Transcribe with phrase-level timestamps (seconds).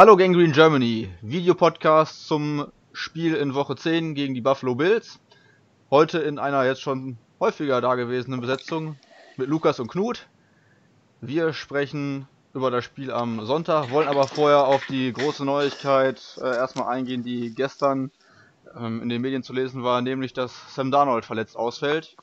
[0.00, 5.20] Hallo Gangrene Germany, Videopodcast zum Spiel in Woche 10 gegen die Buffalo Bills.
[5.90, 8.96] Heute in einer jetzt schon häufiger dagewesenen Besetzung
[9.36, 10.26] mit Lukas und Knut.
[11.20, 16.46] Wir sprechen über das Spiel am Sonntag, wollen aber vorher auf die große Neuigkeit äh,
[16.46, 18.10] erstmal eingehen, die gestern
[18.74, 22.16] ähm, in den Medien zu lesen war, nämlich dass Sam Darnold verletzt ausfällt.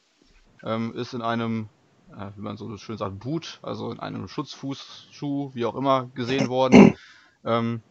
[0.64, 1.70] Ähm, ist in einem,
[2.12, 6.50] äh, wie man so schön sagt, Boot, also in einem Schutzfußschuh, wie auch immer, gesehen
[6.50, 6.98] worden.
[7.46, 7.82] Ähm,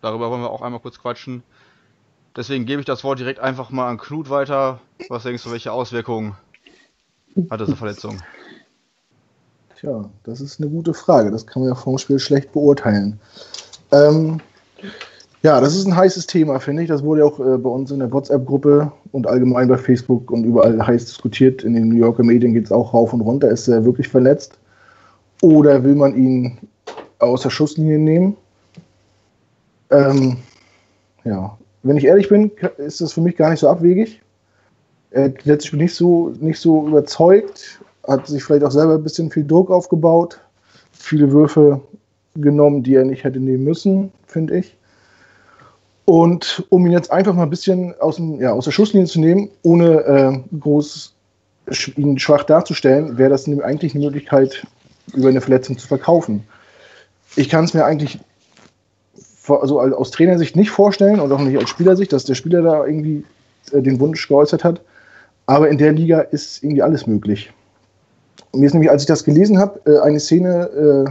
[0.00, 1.42] darüber wollen wir auch einmal kurz quatschen.
[2.36, 4.80] Deswegen gebe ich das Wort direkt einfach mal an Knut weiter.
[5.08, 6.36] Was denkst du, welche Auswirkungen
[7.50, 8.20] hat diese Verletzung?
[9.78, 11.30] Tja, das ist eine gute Frage.
[11.30, 13.20] Das kann man ja vom Spiel schlecht beurteilen.
[13.92, 14.40] Ähm,
[15.44, 16.88] ja, das ist ein heißes Thema, finde ich.
[16.88, 20.44] Das wurde ja auch äh, bei uns in der WhatsApp-Gruppe und allgemein bei Facebook und
[20.44, 21.62] überall heiß diskutiert.
[21.62, 23.50] In den New Yorker Medien geht es auch rauf und runter.
[23.50, 24.58] Ist er wirklich verletzt?
[25.42, 26.58] Oder will man ihn
[27.18, 28.36] aus der Schusslinie nehmen?
[29.94, 30.36] Ähm,
[31.24, 34.20] ja, wenn ich ehrlich bin, ist das für mich gar nicht so abwegig.
[35.14, 39.46] Hat letztlich nicht so, nicht so überzeugt, hat sich vielleicht auch selber ein bisschen viel
[39.46, 40.40] Druck aufgebaut,
[40.92, 41.80] viele Würfe
[42.34, 44.76] genommen, die er nicht hätte nehmen müssen, finde ich.
[46.04, 49.20] Und um ihn jetzt einfach mal ein bisschen aus, dem, ja, aus der Schusslinie zu
[49.20, 51.14] nehmen, ohne äh, groß
[51.96, 54.66] ihn schwach darzustellen, wäre das eigentlich eine Möglichkeit,
[55.14, 56.44] über eine Verletzung zu verkaufen.
[57.36, 58.18] Ich kann es mir eigentlich
[59.48, 63.24] also aus Trainersicht nicht vorstellen und auch nicht als Spielersicht, dass der Spieler da irgendwie
[63.72, 64.80] äh, den Wunsch geäußert hat.
[65.46, 67.52] Aber in der Liga ist irgendwie alles möglich.
[68.54, 71.10] Mir ist nämlich, als ich das gelesen habe, äh, eine Szene äh,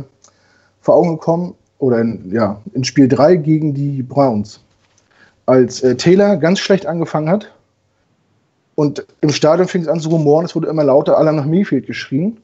[0.82, 4.62] vor Augen gekommen, oder in, ja, in Spiel 3 gegen die Browns.
[5.46, 7.52] Als Taylor ganz schlecht angefangen hat
[8.76, 11.86] und im Stadion fing es an zu rumoren, es wurde immer lauter, alle nach Mayfield
[11.86, 12.38] geschrien.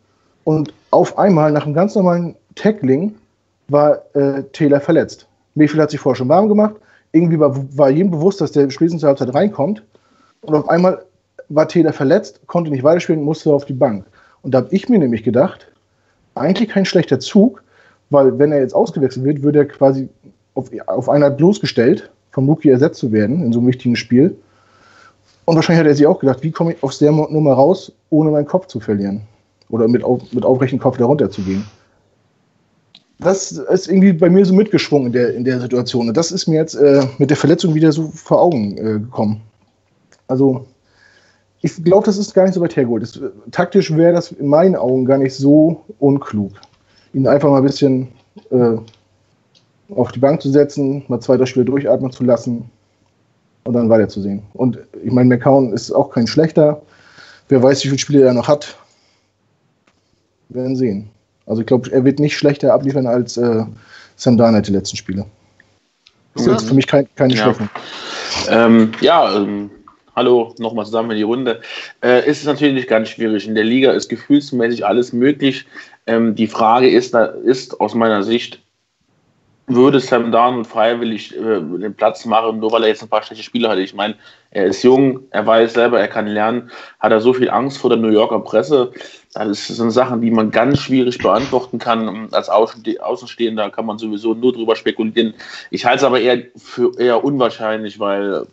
[0.44, 3.16] Und auf einmal, nach einem ganz normalen Tackling,
[3.68, 5.29] war äh, Taylor verletzt.
[5.60, 6.76] Mayfield hat sich vorher schon warm gemacht.
[7.12, 9.84] Irgendwie war, war jedem bewusst, dass der spätestens zur Halbzeit reinkommt.
[10.42, 11.04] Und auf einmal
[11.50, 14.06] war Taylor verletzt, konnte nicht weiterspielen, musste auf die Bank.
[14.42, 15.72] Und da habe ich mir nämlich gedacht,
[16.36, 17.64] eigentlich kein schlechter Zug,
[18.10, 20.10] weil wenn er jetzt ausgewechselt wird, würde er quasi
[20.54, 24.36] auf, auf einer bloßgestellt, vom Rookie ersetzt zu werden in so einem wichtigen Spiel.
[25.46, 28.30] Und wahrscheinlich hat er sich auch gedacht, wie komme ich aus der Nummer raus, ohne
[28.30, 29.22] meinen Kopf zu verlieren?
[29.70, 31.66] Oder mit, auf, mit aufrechtem Kopf darunter zu gehen
[33.20, 36.08] das ist irgendwie bei mir so mitgeschwungen in der, in der Situation.
[36.08, 39.42] Und das ist mir jetzt äh, mit der Verletzung wieder so vor Augen äh, gekommen.
[40.28, 40.66] Also,
[41.62, 43.04] ich glaube, das ist gar nicht so weit hergeholt.
[43.04, 43.20] Das,
[43.52, 46.54] taktisch wäre das in meinen Augen gar nicht so unklug,
[47.14, 48.08] ihn einfach mal ein bisschen
[48.52, 48.78] äh,
[49.94, 52.70] auf die Bank zu setzen, mal zwei, drei Spiele durchatmen zu lassen
[53.66, 54.44] und dann weiterzusehen.
[54.54, 56.82] Und ich meine, McCown ist auch kein schlechter.
[57.50, 58.78] Wer weiß, wie viele Spiele er noch hat.
[60.48, 61.10] Wir werden sehen.
[61.50, 63.66] Also ich glaube, er wird nicht schlechter abliefern als äh,
[64.16, 65.26] Sam Darnold die letzten Spiele.
[66.36, 67.54] Das ist für mich kein, keine ja.
[68.50, 69.72] Ähm, ja, ähm,
[70.16, 71.60] hallo, nochmal zusammen in die Runde.
[72.04, 73.48] Äh, ist es natürlich ganz schwierig.
[73.48, 75.66] In der Liga ist gefühlsmäßig alles möglich.
[76.06, 78.62] Ähm, die Frage ist, ist aus meiner Sicht,
[79.66, 83.44] würde Sam Darnold freiwillig äh, den Platz machen, nur weil er jetzt ein paar schlechte
[83.44, 83.82] Spiele hatte.
[83.82, 84.16] Ich meine,
[84.52, 86.70] er ist jung, er weiß selber, er kann lernen.
[87.00, 88.92] Hat er so viel Angst vor der New Yorker Presse?
[89.34, 92.30] Das sind Sachen, die man ganz schwierig beantworten kann.
[92.32, 95.36] Als Außenstehender kann man sowieso nur drüber spekulieren.
[95.70, 98.48] Ich halte es aber eher für eher unwahrscheinlich, weil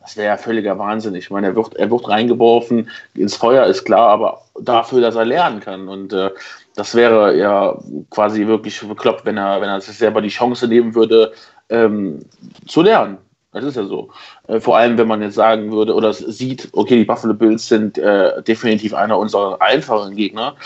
[0.00, 1.14] das wäre ja völliger Wahnsinn.
[1.14, 5.24] Ich meine, er wird, er wird reingeworfen ins Feuer, ist klar, aber dafür, dass er
[5.24, 5.86] lernen kann.
[5.88, 6.30] Und äh,
[6.74, 7.78] das wäre ja
[8.10, 11.32] quasi wirklich bekloppt, wenn er, wenn er sich selber die Chance nehmen würde,
[11.68, 12.20] ähm,
[12.66, 13.18] zu lernen.
[13.52, 14.08] Das ist ja so.
[14.48, 17.98] Äh, vor allem, wenn man jetzt sagen würde oder sieht, okay, die Buffalo Bills sind
[17.98, 20.56] äh, definitiv einer unserer einfachen Gegner.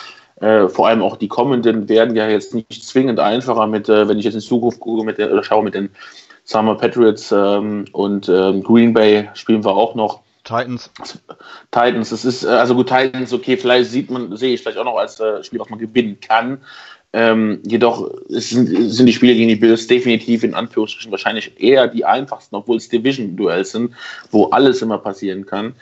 [0.41, 4.19] Äh, vor allem auch die kommenden werden ja jetzt nicht zwingend einfacher mit, äh, wenn
[4.19, 5.91] ich jetzt in Zukunft gucke, mit der, oder schaue mit den
[6.45, 10.21] Summer Patriots ähm, und ähm, Green Bay spielen wir auch noch.
[10.45, 10.93] Titans.
[11.73, 14.85] Titans, das ist, äh, also gut, Titans, okay, vielleicht sieht man, sehe ich vielleicht auch
[14.85, 16.61] noch als äh, Spiel, was man gewinnen kann.
[17.19, 22.05] Ähm, jedoch sind, sind, die Spiele gegen die Bills definitiv in Anführungsstrichen wahrscheinlich eher die
[22.05, 23.95] einfachsten, obwohl es Division-Duells sind,
[24.31, 25.75] wo alles immer passieren kann.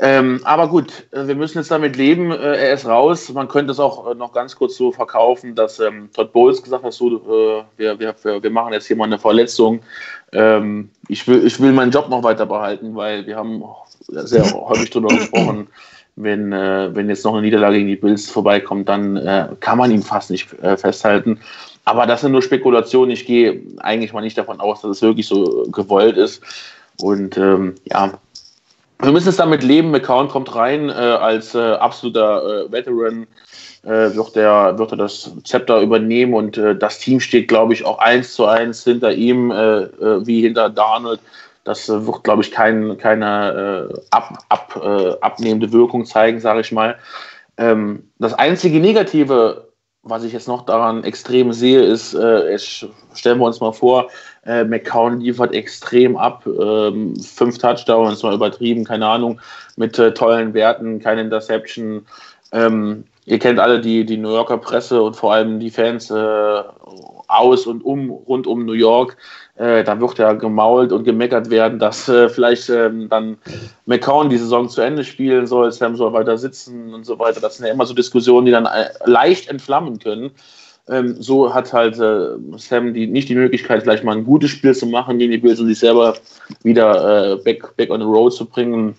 [0.00, 2.32] Ähm, aber gut, äh, wir müssen jetzt damit leben.
[2.32, 3.28] Äh, er ist raus.
[3.32, 6.82] Man könnte es auch äh, noch ganz kurz so verkaufen, dass ähm, Todd Bowles gesagt
[6.82, 9.80] hat, so, äh, wir, wir, wir machen jetzt hier mal eine Verletzung.
[10.32, 13.62] Ähm, ich, will, ich will meinen Job noch weiter behalten, weil wir haben
[14.08, 15.68] sehr häufig darüber gesprochen,
[16.22, 19.90] wenn, äh, wenn jetzt noch eine Niederlage gegen die Bills vorbeikommt, dann äh, kann man
[19.90, 21.40] ihn fast nicht festhalten.
[21.84, 23.10] Aber das sind nur Spekulationen.
[23.10, 26.42] Ich gehe eigentlich mal nicht davon aus, dass es wirklich so gewollt ist.
[27.00, 28.18] Und ähm, ja,
[29.00, 29.90] wir müssen es damit leben.
[29.90, 33.26] McCown kommt rein äh, als äh, absoluter äh, Veteran,
[33.84, 37.84] äh, wird, der, wird er das Zepter übernehmen und äh, das Team steht, glaube ich,
[37.84, 39.86] auch eins zu eins hinter ihm, äh,
[40.26, 41.20] wie hinter Darnold.
[41.68, 46.96] Das wird, glaube ich, kein, keine ab, ab, abnehmende Wirkung zeigen, sage ich mal.
[47.56, 49.68] Ähm, das einzige Negative,
[50.02, 54.08] was ich jetzt noch daran extrem sehe, ist, ich, stellen wir uns mal vor,
[54.48, 56.46] äh, McCown liefert extrem ab.
[56.46, 59.40] Ähm, fünf Touchdowns, mal übertrieben, keine Ahnung,
[59.76, 62.06] mit äh, tollen Werten, keine Interception.
[62.52, 66.62] Ähm, ihr kennt alle die, die New Yorker Presse und vor allem die Fans äh,
[67.28, 69.16] aus und um, rund um New York.
[69.56, 73.36] Äh, da wird ja gemault und gemeckert werden, dass äh, vielleicht ähm, dann
[73.84, 77.40] McCown die Saison zu Ende spielen soll, Sam soll weiter sitzen und so weiter.
[77.40, 80.30] Das sind ja immer so Diskussionen, die dann äh, leicht entflammen können.
[80.88, 84.74] Ähm, so hat halt äh, Sam die, nicht die Möglichkeit, vielleicht mal ein gutes Spiel
[84.74, 86.14] zu machen gegen die Bills und sich selber
[86.62, 88.96] wieder äh, back, back on the road zu bringen.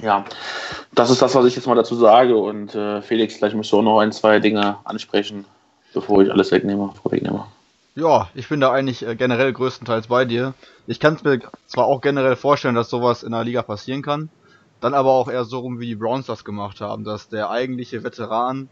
[0.00, 0.24] Ja,
[0.94, 2.36] das ist das, was ich jetzt mal dazu sage.
[2.36, 5.44] Und äh, Felix, vielleicht musst du auch noch ein, zwei Dinge ansprechen,
[5.92, 7.46] bevor ich alles wegnehme, vorwegnehme.
[7.94, 10.54] Ja, ich bin da eigentlich äh, generell größtenteils bei dir.
[10.86, 14.28] Ich kann es mir zwar auch generell vorstellen, dass sowas in der Liga passieren kann,
[14.80, 18.04] dann aber auch eher so rum, wie die Browns das gemacht haben, dass der eigentliche
[18.04, 18.68] Veteran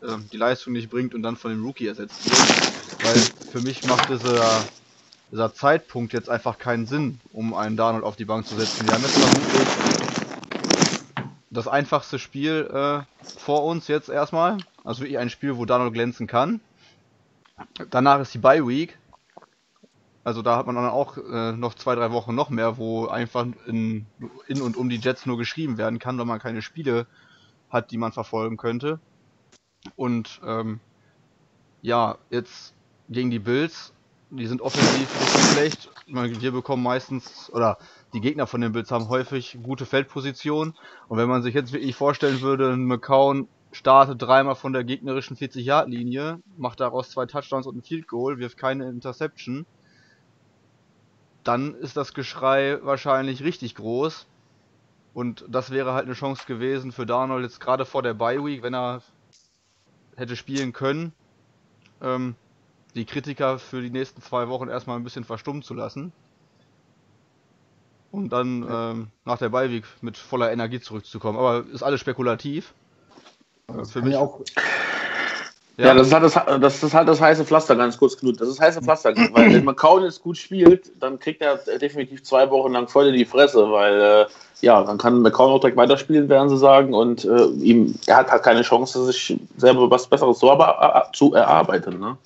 [0.00, 3.04] äh, die Leistung nicht bringt und dann von dem Rookie ersetzt wird.
[3.04, 3.20] Weil
[3.50, 4.64] für mich macht dieser,
[5.30, 8.86] dieser Zeitpunkt jetzt einfach keinen Sinn, um einen Darnold auf die Bank zu setzen.
[8.86, 9.91] Wir haben jetzt vermutlich
[11.52, 14.56] das einfachste Spiel äh, vor uns jetzt erstmal.
[14.84, 16.60] Also wirklich ein Spiel, wo Darnold glänzen kann.
[17.90, 18.98] Danach ist die Bye Week.
[20.24, 23.46] Also da hat man dann auch äh, noch zwei, drei Wochen noch mehr, wo einfach
[23.66, 24.06] in,
[24.46, 27.06] in und um die Jets nur geschrieben werden kann, weil man keine Spiele
[27.70, 28.98] hat, die man verfolgen könnte.
[29.96, 30.80] Und ähm,
[31.82, 32.72] ja, jetzt
[33.08, 33.91] gegen die Bills,
[34.38, 35.90] die sind offensiv richtig schlecht.
[36.06, 37.76] Wir bekommen meistens, oder
[38.14, 40.74] die Gegner von den Bills haben häufig gute Feldpositionen.
[41.08, 45.36] Und wenn man sich jetzt wirklich vorstellen würde, ein McCown startet dreimal von der gegnerischen
[45.36, 49.66] 40-Yard-Linie, macht daraus zwei Touchdowns und ein Field Goal, wirft keine Interception,
[51.44, 54.26] dann ist das Geschrei wahrscheinlich richtig groß.
[55.12, 58.62] Und das wäre halt eine Chance gewesen für Darnold jetzt gerade vor der Bye Week,
[58.62, 59.02] wenn er
[60.16, 61.12] hätte spielen können,
[62.00, 62.34] ähm,
[62.94, 66.12] die Kritiker für die nächsten zwei Wochen erstmal ein bisschen verstummen zu lassen.
[68.10, 71.38] Und dann ähm, nach der Beiweg mit voller Energie zurückzukommen.
[71.38, 72.74] Aber ist alles spekulativ.
[73.68, 74.40] Äh, für mich auch.
[75.78, 78.38] Ja, ja, das, ist halt das, das ist halt das heiße Pflaster, ganz kurz, Knut.
[78.38, 82.22] Das ist das heiße Pflaster, weil wenn McCown jetzt gut spielt, dann kriegt er definitiv
[82.22, 84.26] zwei Wochen lang voll in die Fresse, weil äh,
[84.60, 88.30] ja, dann kann McCown auch direkt weiterspielen, werden sie sagen, und äh, ihm, er hat
[88.30, 91.98] halt keine Chance, sich selber was Besseres zu, aber, äh, zu erarbeiten.
[91.98, 92.18] Ne?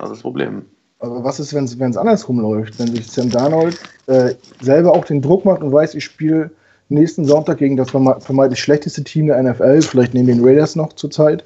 [0.00, 0.62] Das ist das Problem.
[0.98, 2.78] Aber was ist, wenn es andersrum läuft?
[2.78, 6.50] Wenn sich Sam Darnold äh, selber auch den Druck macht und weiß, ich spiele
[6.88, 11.44] nächsten Sonntag gegen das vermeintlich schlechteste Team der NFL, vielleicht neben den Raiders noch zurzeit,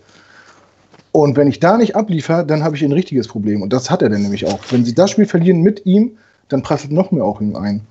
[1.12, 3.62] und wenn ich da nicht abliefere, dann habe ich ein richtiges Problem.
[3.62, 4.58] Und das hat er dann nämlich auch.
[4.70, 6.16] Wenn sie das Spiel verlieren mit ihm,
[6.48, 7.82] dann prasselt noch mehr auf ihn ein.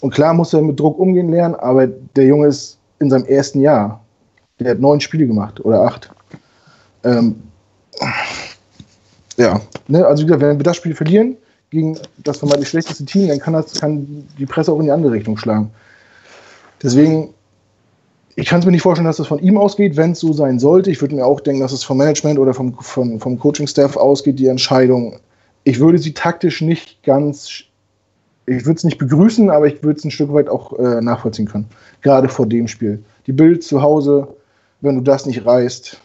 [0.00, 3.60] Und klar muss er mit Druck umgehen lernen, aber der Junge ist in seinem ersten
[3.60, 4.04] Jahr.
[4.58, 6.10] Der hat neun Spiele gemacht oder acht.
[7.04, 7.36] Ähm,
[9.36, 10.06] ja, ne?
[10.06, 11.36] also wie gesagt, wenn wir das Spiel verlieren
[11.70, 15.12] gegen das vermeintlich schlechteste Team, dann kann, das, kann die Presse auch in die andere
[15.12, 15.70] Richtung schlagen.
[16.82, 17.32] Deswegen
[18.34, 20.58] ich kann es mir nicht vorstellen, dass das von ihm ausgeht, wenn es so sein
[20.58, 20.90] sollte.
[20.90, 24.38] Ich würde mir auch denken, dass es vom Management oder vom, vom, vom Coaching-Staff ausgeht,
[24.38, 25.18] die Entscheidung.
[25.64, 27.64] Ich würde sie taktisch nicht ganz,
[28.46, 31.46] ich würde es nicht begrüßen, aber ich würde es ein Stück weit auch äh, nachvollziehen
[31.46, 31.66] können.
[32.00, 33.02] Gerade vor dem Spiel.
[33.26, 34.28] Die Bild zu Hause,
[34.80, 36.00] wenn du das nicht reißt,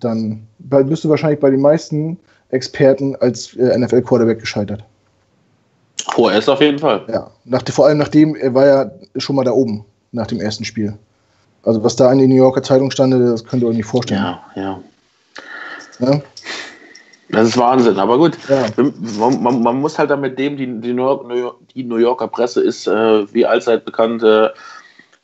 [0.00, 2.18] dann bist du wahrscheinlich bei den meisten
[2.50, 4.82] Experten als äh, NFL-Quarterback gescheitert.
[6.12, 7.04] Vorerst auf jeden Fall.
[7.08, 10.64] Ja, nach, vor allem nachdem, er war ja schon mal da oben nach dem ersten
[10.64, 10.96] Spiel.
[11.62, 14.22] Also was da in den New Yorker Zeitung stand, das könnt ihr euch nicht vorstellen.
[14.22, 14.80] Ja, ja.
[16.00, 16.20] ja?
[17.28, 18.36] Das ist Wahnsinn, aber gut.
[18.48, 18.66] Ja.
[19.18, 22.60] Man, man, muss halt dann mit dem, die, die, New, York, die New Yorker Presse
[22.60, 24.48] ist, äh, wie allzeit bekannt, äh,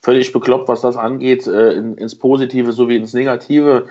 [0.03, 3.87] völlig bekloppt, was das angeht, äh, in, ins Positive sowie ins Negative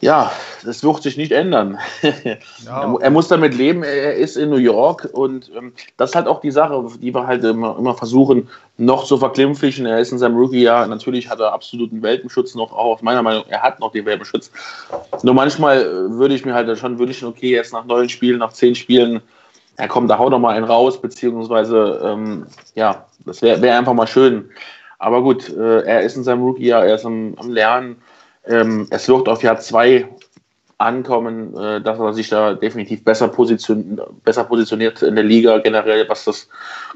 [0.00, 0.30] ja,
[0.64, 1.78] das wird sich nicht ändern.
[2.64, 2.96] Ja.
[3.00, 6.40] er, muss damit leben, er ist in New York und ähm, das ist halt auch
[6.40, 9.86] die Sache, die wir halt immer, immer versuchen, noch zu verklimpflichen.
[9.86, 13.44] Er ist in seinem Rookie-Jahr, natürlich hat er absoluten Welpenschutz noch, auch aus meiner Meinung,
[13.48, 14.50] er hat noch den Welpenschutz.
[15.22, 18.52] Nur manchmal äh, würde ich mir halt schon wünschen, okay, jetzt nach neun Spielen, nach
[18.52, 19.20] zehn Spielen,
[19.76, 23.94] er kommt, da haut noch mal einen raus, beziehungsweise, ähm, ja, das wäre wär einfach
[23.94, 24.50] mal schön.
[24.98, 27.96] Aber gut, äh, er ist in seinem Rookie-Jahr, er ist am, am Lernen
[28.46, 30.08] ähm, es wird auf Jahr 2
[30.78, 36.08] ankommen, äh, dass er sich da definitiv besser, position besser positioniert in der Liga generell,
[36.08, 36.48] was das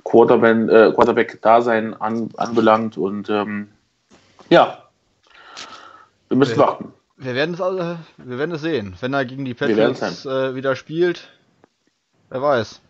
[0.04, 1.38] Quarterback-Dasein äh, Quarterback
[2.00, 2.98] an, anbelangt.
[2.98, 3.68] Und ähm,
[4.50, 4.84] Ja.
[6.28, 6.66] Wir müssen Ja.
[6.66, 6.92] warten.
[7.16, 8.96] Wir werden es also, wir werden es sehen.
[9.00, 11.28] Wenn er gegen die Wir Patriots äh, wieder spielt,
[12.30, 12.80] wer weiß.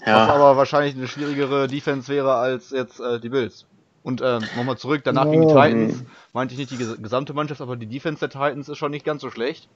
[0.00, 0.26] Was Ja.
[0.28, 3.64] aber wahrscheinlich eine schwierigere Defense wäre als jetzt äh, die Bills.
[4.08, 5.46] Und ähm, nochmal zurück, danach gegen die.
[5.48, 8.90] Titans, meinte ich nicht die ges- gesamte Mannschaft, aber die Defense der Titans ist schon
[8.90, 9.68] nicht ganz so schlecht.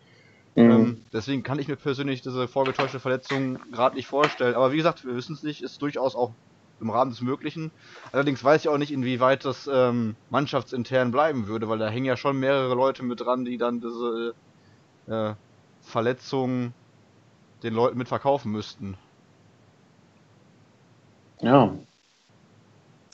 [0.55, 0.71] Mhm.
[0.71, 4.55] Ähm, deswegen kann ich mir persönlich diese vorgetäuschte Verletzung gerade nicht vorstellen.
[4.55, 6.33] Aber wie gesagt, wir wissen es nicht, ist durchaus auch
[6.81, 7.73] im Rahmen des Möglichen.
[8.11, 12.17] Allerdings weiß ich auch nicht, inwieweit das ähm, mannschaftsintern bleiben würde, weil da hängen ja
[12.17, 14.35] schon mehrere Leute mit dran, die dann diese
[15.09, 15.35] äh,
[15.83, 16.73] Verletzung
[17.63, 18.97] den Leuten mit verkaufen müssten.
[21.43, 21.75] Ja.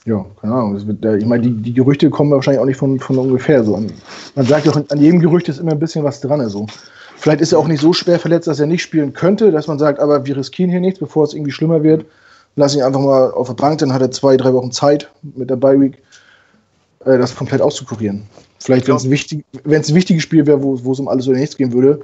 [0.09, 0.73] Ja, keine Ahnung.
[0.73, 3.63] Das wird, äh, ich meine, die, die Gerüchte kommen wahrscheinlich auch nicht von, von ungefähr
[3.63, 3.75] so.
[3.75, 3.91] an.
[4.33, 6.41] Man sagt auch, an jedem Gerücht ist immer ein bisschen was dran.
[6.41, 6.65] Also.
[7.17, 9.77] Vielleicht ist er auch nicht so schwer verletzt, dass er nicht spielen könnte, dass man
[9.77, 12.05] sagt, aber wir riskieren hier nichts, bevor es irgendwie schlimmer wird.
[12.55, 15.49] Lass ihn einfach mal auf der Bank, dann hat er zwei, drei Wochen Zeit mit
[15.49, 15.97] der Bye Week,
[17.05, 18.23] äh, das komplett auszukurieren.
[18.59, 21.37] Vielleicht, wenn es ein, wichtig, ein wichtiges Spiel wäre, wo, wo es um alles oder
[21.37, 22.01] nichts gehen würde,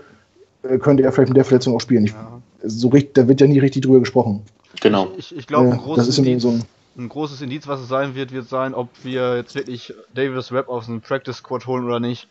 [0.63, 2.05] äh, könnte er vielleicht mit der Verletzung auch spielen.
[2.05, 2.41] Ich, Ja.
[2.63, 4.43] so richtig, da wird ja nie richtig drüber gesprochen.
[4.81, 5.07] Genau.
[5.17, 6.63] Ich, ich glaube, ein, das großes ist so ein.
[6.97, 10.69] Ein großes Indiz, was es sein wird, wird sein, ob wir jetzt wirklich Davis Webb
[10.69, 12.29] aus dem Practice Squad holen oder nicht.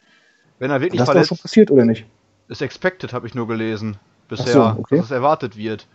[0.59, 2.07] Wenn er wirklich Das ist verletzt schon passiert, oder nicht?
[2.49, 3.97] ist expected, habe ich nur gelesen.
[4.29, 4.97] Bisher, so, okay.
[4.97, 5.87] dass es erwartet wird.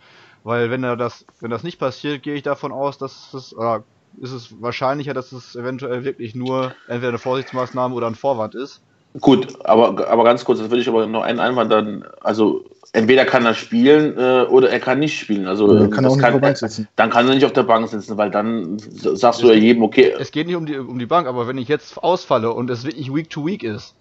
[0.44, 3.84] Weil wenn er das, wenn das nicht passiert, gehe ich davon aus, dass es, oder
[4.20, 8.82] ist es wahrscheinlicher, dass es eventuell wirklich nur entweder eine Vorsichtsmaßnahme oder ein Vorwand ist.
[9.18, 13.24] Gut, aber, aber ganz kurz, das würde ich aber noch einen Einwand dann, also entweder
[13.24, 15.48] kann er spielen äh, oder er kann nicht spielen.
[15.48, 16.88] Also Oder ähm, kann er das auch nicht auf der Bank sitzen.
[16.94, 20.14] dann kann er nicht auf der Bank sitzen, weil dann sagst du ja jedem, okay,
[20.18, 22.84] Es geht nicht um die, um die Bank, aber wenn ich jetzt ausfalle und es
[22.84, 23.94] wirklich Week to Week ist,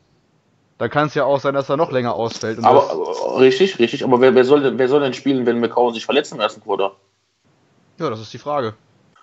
[0.78, 2.60] dann kann es ja auch sein, dass er noch länger ausfällt.
[2.60, 5.60] Und aber äh, richtig, richtig, aber wer, wer, soll, denn- wer soll denn spielen, wenn
[5.60, 6.92] McCown sich verletzt im ersten Quarter?
[8.00, 8.76] ja, das ist die Frage.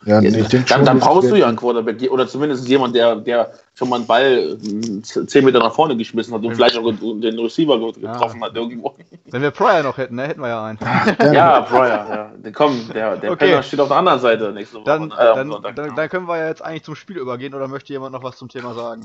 [0.04, 3.50] Ja, nee, dann, schon, dann brauchst du ja einen Quarterback oder zumindest jemand, der, der
[3.74, 7.38] schon mal einen Ball äh, 10 Meter nach vorne geschmissen hat und vielleicht auch den
[7.38, 8.94] Receiver ge- getroffen hat irgendwo.
[9.24, 10.78] Wenn wir Pryor noch hätten, ne, hätten wir ja einen.
[11.18, 11.34] Gerne.
[11.34, 12.32] Ja, Breuer, ja.
[12.36, 13.46] Der- Komm, der, der Okay.
[13.48, 14.84] Penner steht auf der anderen Seite nächste Woche.
[14.84, 17.92] Dann, äh, dann, dann, dann können wir ja jetzt eigentlich zum Spiel übergehen oder möchte
[17.92, 19.04] jemand noch was zum Thema sagen?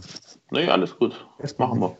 [0.51, 1.25] nee, alles gut.
[1.39, 1.97] Das machen wir.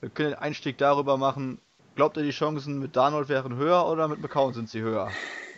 [0.00, 1.58] Wir können den Einstieg darüber machen.
[1.96, 5.08] Glaubt ihr, die Chancen mit Darnold wären höher oder mit McCown sind sie höher?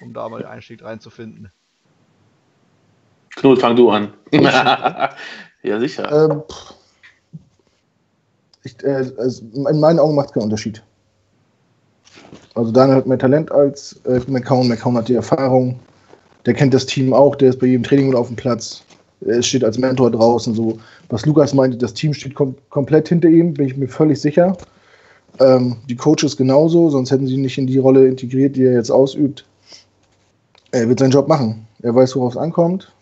[0.01, 1.53] Um da mal den Einstieg reinzufinden.
[3.37, 4.13] Knut, fang du an.
[4.33, 5.11] ja,
[5.79, 6.31] sicher.
[6.31, 6.43] Ähm,
[8.65, 10.83] ich, äh, also in meinen Augen macht es keinen Unterschied.
[12.55, 14.69] Also Daniel hat mehr Talent als äh, McCown.
[14.69, 15.79] McCown hat die Erfahrung.
[16.47, 17.37] Der kennt das Team auch.
[17.37, 18.83] Der ist bei jedem Training mit auf dem Platz.
[19.21, 20.55] Er steht als Mentor draußen.
[20.55, 20.79] So.
[21.09, 24.57] Was Lukas meinte, das Team steht kom komplett hinter ihm, bin ich mir völlig sicher.
[25.39, 28.75] Ähm, die Coaches genauso, sonst hätten sie ihn nicht in die Rolle integriert, die er
[28.75, 29.45] jetzt ausübt.
[30.73, 31.67] Er wird seinen Job machen.
[31.83, 32.93] Er weiß, worauf es ankommt.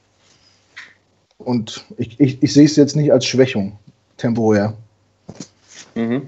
[1.49, 3.78] Und ich, ich, ich sehe es jetzt nicht als Schwächung,
[4.19, 4.75] temporär.
[5.95, 6.26] Mhm.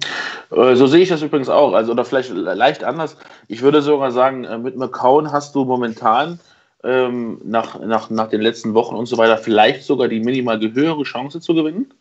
[0.50, 1.75] Äh, So sehe ich das übrigens auch.
[1.75, 3.19] Also, oder vielleicht le- leicht anders.
[3.47, 6.41] Ich würde sogar sagen, äh, mit McCown hast du momentan
[6.85, 11.03] ähm, nach, nach, nach den letzten Wochen und so weiter vielleicht sogar die minimal höhere
[11.03, 11.93] Chance zu gewinnen.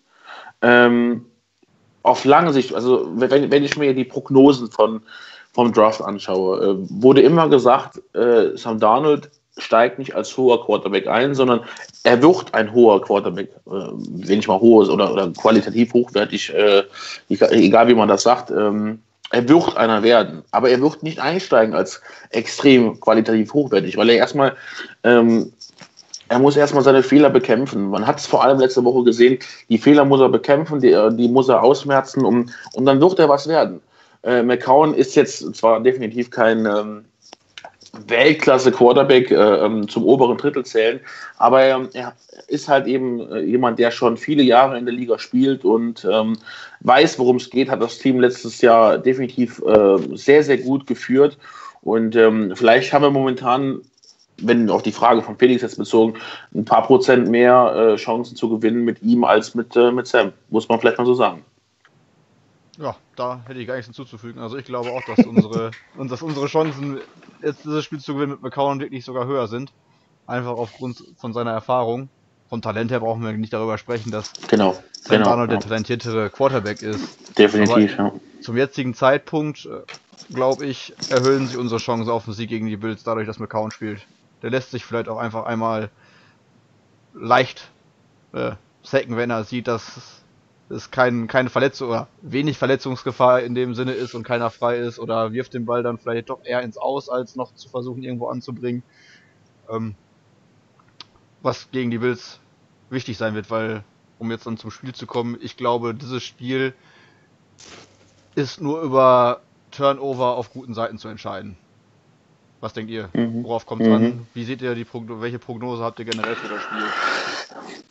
[0.61, 1.25] Ähm,
[2.03, 5.01] auf lange Sicht, also wenn, wenn ich mir die Prognosen von,
[5.51, 11.07] vom Draft anschaue, äh, wurde immer gesagt, äh, Sam Darnold steigt nicht als hoher Quarterback
[11.07, 11.61] ein, sondern
[12.03, 16.83] er wird ein hoher Quarterback, äh, wenn ich mal hohes oder, oder qualitativ hochwertig, äh,
[17.29, 18.99] egal, wie man das sagt, ähm,
[19.31, 22.01] er wird einer werden, aber er wird nicht einsteigen als
[22.31, 24.55] extrem qualitativ hochwertig, weil er erstmal,
[25.03, 25.53] ähm,
[26.29, 27.89] er muss erstmal seine Fehler bekämpfen.
[27.89, 29.39] Man hat es vor allem letzte Woche gesehen,
[29.69, 33.29] die Fehler muss er bekämpfen, die, die muss er ausmerzen um, und dann wird er
[33.29, 33.81] was werden.
[34.23, 37.05] Äh, McCown ist jetzt zwar definitiv kein ähm,
[38.07, 40.99] Weltklasse-Quarterback äh, ähm, zum oberen Drittel zählen,
[41.37, 42.13] aber ähm, er
[42.47, 46.37] ist halt eben äh, jemand, der schon viele Jahre in der Liga spielt und ähm,
[46.81, 51.37] weiß, worum es geht, hat das Team letztes Jahr definitiv äh, sehr, sehr gut geführt
[51.81, 53.81] und ähm, vielleicht haben wir momentan,
[54.37, 56.13] wenn auf die Frage von Felix jetzt bezogen,
[56.53, 60.31] ein paar Prozent mehr äh, Chancen zu gewinnen mit ihm als mit, äh, mit Sam,
[60.49, 61.43] muss man vielleicht mal so sagen.
[62.79, 64.41] Ja, da hätte ich gar nichts hinzuzufügen.
[64.41, 66.99] Also ich glaube auch, dass unsere, und dass unsere Chancen,
[67.43, 69.71] jetzt dieses Spiel zu gewinnen mit McCown wirklich sogar höher sind.
[70.25, 72.09] Einfach aufgrund von seiner Erfahrung.
[72.49, 75.63] Vom Talent her brauchen wir nicht darüber sprechen, dass Genau, Sam genau, Darnold der ja.
[75.63, 77.37] talentiertere Quarterback ist.
[77.37, 78.11] definitiv, ja.
[78.41, 79.81] Zum jetzigen Zeitpunkt, äh,
[80.33, 83.71] glaube ich, erhöhen sich unsere Chancen auf den Sieg gegen die Bills dadurch, dass McCown
[83.71, 84.07] spielt.
[84.41, 85.89] Der lässt sich vielleicht auch einfach einmal
[87.13, 87.69] leicht
[88.33, 88.51] äh,
[88.83, 90.18] sacken, wenn er sieht, dass
[90.69, 94.99] es kein, keine Verletzung oder wenig Verletzungsgefahr in dem Sinne ist und keiner frei ist
[94.99, 98.27] oder wirft den Ball dann vielleicht doch eher ins Aus, als noch zu versuchen, irgendwo
[98.27, 98.83] anzubringen.
[99.69, 99.95] Ähm,
[101.41, 102.39] was gegen die Bills
[102.89, 103.83] wichtig sein wird, weil
[104.19, 106.73] um jetzt dann zum Spiel zu kommen, ich glaube, dieses Spiel
[108.35, 111.57] ist nur über Turnover auf guten Seiten zu entscheiden.
[112.59, 113.09] Was denkt ihr?
[113.13, 113.43] Mhm.
[113.43, 113.93] Worauf kommt es mhm.
[113.93, 114.27] an?
[114.33, 117.18] Wie seht ihr die Prognose, welche Prognose habt ihr generell für das Spiel?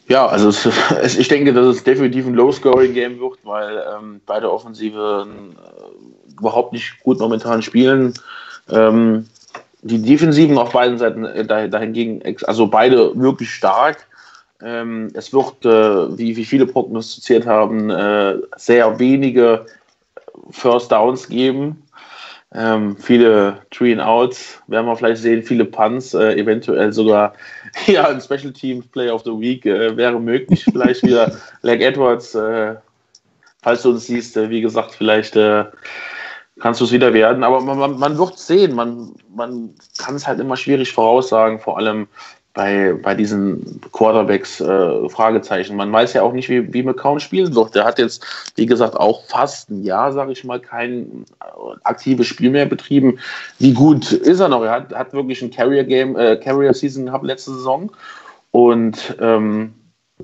[0.08, 0.66] Ja, also es,
[1.02, 6.72] es, ich denke, dass es definitiv ein Low-Scoring-Game wird, weil ähm, beide Offensive äh, überhaupt
[6.72, 8.14] nicht gut momentan spielen.
[8.70, 9.26] Ähm,
[9.82, 14.06] die Defensiven auf beiden Seiten äh, dahingegen, also beide wirklich stark.
[14.60, 19.66] Ähm, es wird, äh, wie, wie viele prognostiziert haben, äh, sehr wenige
[20.50, 21.82] First Downs geben.
[22.54, 27.34] Ähm, viele Three and Outs werden wir vielleicht sehen, viele Punts, äh, eventuell sogar
[27.86, 30.64] ja, ein Special Team Player of the Week äh, wäre möglich.
[30.64, 32.76] Vielleicht wieder Leg Edwards, äh,
[33.62, 35.66] falls du uns siehst, äh, wie gesagt, vielleicht äh,
[36.58, 37.44] kannst du es wieder werden.
[37.44, 41.76] Aber man, man, man wird sehen, man, man kann es halt immer schwierig voraussagen, vor
[41.76, 42.08] allem
[42.58, 45.76] bei, bei diesen Quarterbacks äh, Fragezeichen.
[45.76, 47.76] Man weiß ja auch nicht, wie, wie McCown spielen wird.
[47.76, 51.46] Der hat jetzt, wie gesagt, auch fast ein Jahr, sage ich mal, kein äh,
[51.84, 53.20] aktives Spiel mehr betrieben.
[53.60, 54.64] Wie gut ist er noch?
[54.64, 57.92] Er hat, hat wirklich ein Carrier-Game, äh, Carrier-Season gehabt letzte Saison.
[58.50, 59.72] Und ähm,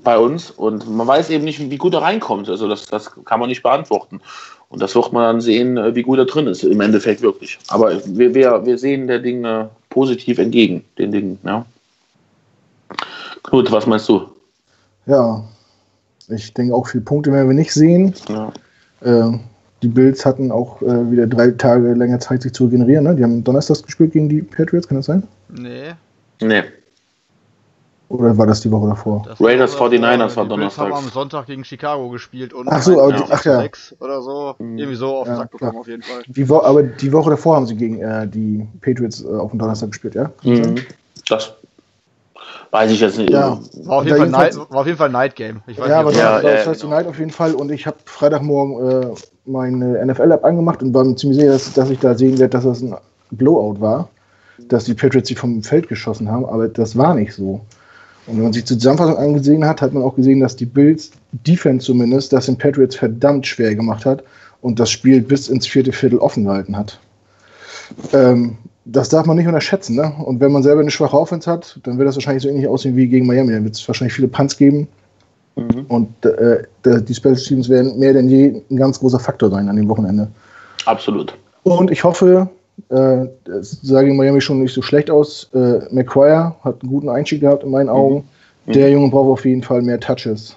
[0.03, 0.51] bei uns.
[0.51, 2.49] Und man weiß eben nicht, wie gut er reinkommt.
[2.49, 4.19] Also das, das kann man nicht beantworten.
[4.67, 7.59] Und das wird man dann sehen, äh, wie gut er drin ist, im Endeffekt wirklich.
[7.69, 11.65] Aber wir, wir, wir sehen der Dinge positiv entgegen, den Dingen, ja.
[13.45, 14.21] Knut, was meinst du?
[15.05, 15.43] Ja,
[16.29, 18.13] ich denke auch viele Punkte werden wir nicht sehen.
[18.27, 18.51] Ja.
[19.01, 19.37] Äh,
[19.83, 23.03] die Bills hatten auch äh, wieder drei Tage länger Zeit, sich zu regenerieren.
[23.03, 23.15] Ne?
[23.15, 25.23] Die haben Donnerstag gespielt gegen die Patriots, kann das sein?
[25.49, 25.93] Nee.
[26.41, 26.63] Nee.
[28.09, 29.23] Oder war das die Woche davor?
[29.25, 30.85] Das Raiders 49ers war Donnerstag.
[30.85, 33.67] haben am Sonntag gegen Chicago gespielt und ach so, aber die, ach ja.
[33.99, 34.55] oder so.
[34.59, 34.77] Mhm.
[34.77, 35.81] Irgendwie so auf den ja, Sack bekommen, klar.
[35.81, 36.23] auf jeden Fall.
[36.27, 39.89] Die aber die Woche davor haben sie gegen äh, die Patriots äh, auf dem Donnerstag
[39.89, 40.31] gespielt, ja?
[40.43, 40.75] Mhm.
[41.27, 41.55] Das
[42.75, 43.29] Weiß ich jetzt nicht.
[43.29, 43.57] Ja.
[43.85, 45.61] War, auf jeden Fall Night, war auf jeden Fall Night Game.
[45.65, 46.95] Ich weiß ja, aber ja, das, das heißt genau.
[46.95, 47.55] Night auf jeden Fall.
[47.55, 51.89] Und ich habe Freitagmorgen äh, meine NFL-App angemacht und war mir ziemlich sicher, dass, dass
[51.89, 52.93] ich da sehen werde, dass das ein
[53.31, 54.09] Blowout war.
[54.67, 57.61] Dass die Patriots sie vom Feld geschossen haben, aber das war nicht so.
[58.27, 61.11] Und wenn man sich die Zusammenfassung angesehen hat, hat man auch gesehen, dass die Bills,
[61.31, 64.21] Defense zumindest, das den Patriots verdammt schwer gemacht hat
[64.59, 66.99] und das Spiel bis ins vierte Viertel offen gehalten hat.
[68.11, 69.95] Ähm, das darf man nicht unterschätzen.
[69.95, 70.13] Ne?
[70.23, 72.95] Und wenn man selber eine schwache Offense hat, dann wird das wahrscheinlich so ähnlich aussehen
[72.95, 73.51] wie gegen Miami.
[73.51, 74.87] Dann wird es wahrscheinlich viele Punts geben.
[75.55, 75.85] Mhm.
[75.87, 79.75] Und äh, die Special Teams werden mehr denn je ein ganz großer Faktor sein an
[79.75, 80.27] dem Wochenende.
[80.85, 81.35] Absolut.
[81.63, 82.47] Und ich hoffe,
[82.89, 85.49] äh, das sah gegen Miami schon nicht so schlecht aus.
[85.53, 88.23] Äh, McQuire hat einen guten Einstieg gehabt in meinen Augen.
[88.65, 88.71] Mhm.
[88.73, 90.55] Der Junge braucht auf jeden Fall mehr Touches.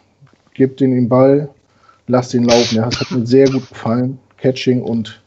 [0.53, 1.49] Gebt ihm den Ball,
[2.09, 2.77] lasst ihn laufen.
[2.77, 4.19] Ja, das hat mir sehr gut gefallen.
[4.37, 5.21] Catching und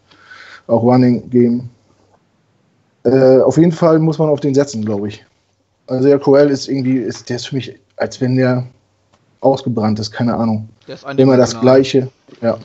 [0.68, 1.70] auch Running Game
[3.04, 5.26] äh, auf jeden Fall muss man auf den setzen, glaube ich.
[5.88, 8.66] Also der Coel ist irgendwie, ist, der ist für mich, als wenn der
[9.42, 10.70] ausgebrannt ist, keine Ahnung.
[11.18, 12.10] immer das Gleiche,
[12.42, 12.58] ja.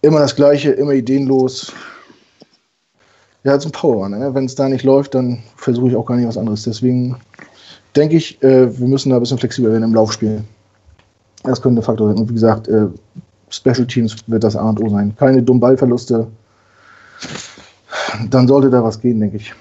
[0.00, 1.72] Immer das Gleiche, immer ideenlos.
[3.44, 4.32] Ja, ist ein Power, ne?
[4.34, 6.64] Wenn es da nicht läuft, dann versuche ich auch gar nicht was anderes.
[6.64, 7.16] Deswegen
[7.96, 10.42] denke ich, äh, wir müssen da ein bisschen flexibler werden im Laufspiel.
[11.44, 12.18] Das könnte ein Faktor sein.
[12.18, 12.86] Und wie gesagt, äh,
[13.50, 15.14] Special Teams wird das A und O sein.
[15.16, 16.26] Keine dummen Ballverluste,
[18.30, 19.52] dann sollte da was gehen, denke ich.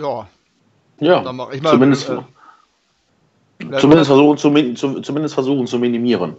[0.00, 0.26] Ja.
[1.00, 6.36] Ja, dann mach ich mal, zumindest, äh, zumindest, versuchen zu, zumindest versuchen zu minimieren.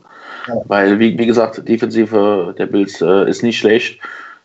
[0.48, 0.56] Ja.
[0.66, 4.00] Weil, wie, wie gesagt, Defensive der Bills äh, ist nicht schlecht.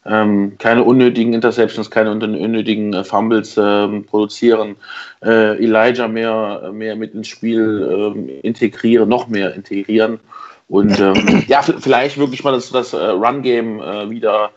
[0.07, 4.77] Ähm, keine unnötigen Interceptions, keine unnötigen äh, Fumbles äh, produzieren,
[5.25, 10.21] äh, Elijah mehr, mehr mit ins Spiel ähm, integrieren, noch mehr integrieren
[10.69, 14.51] und ähm, ja, vielleicht wirklich mal das, das äh, Run-Game äh, wieder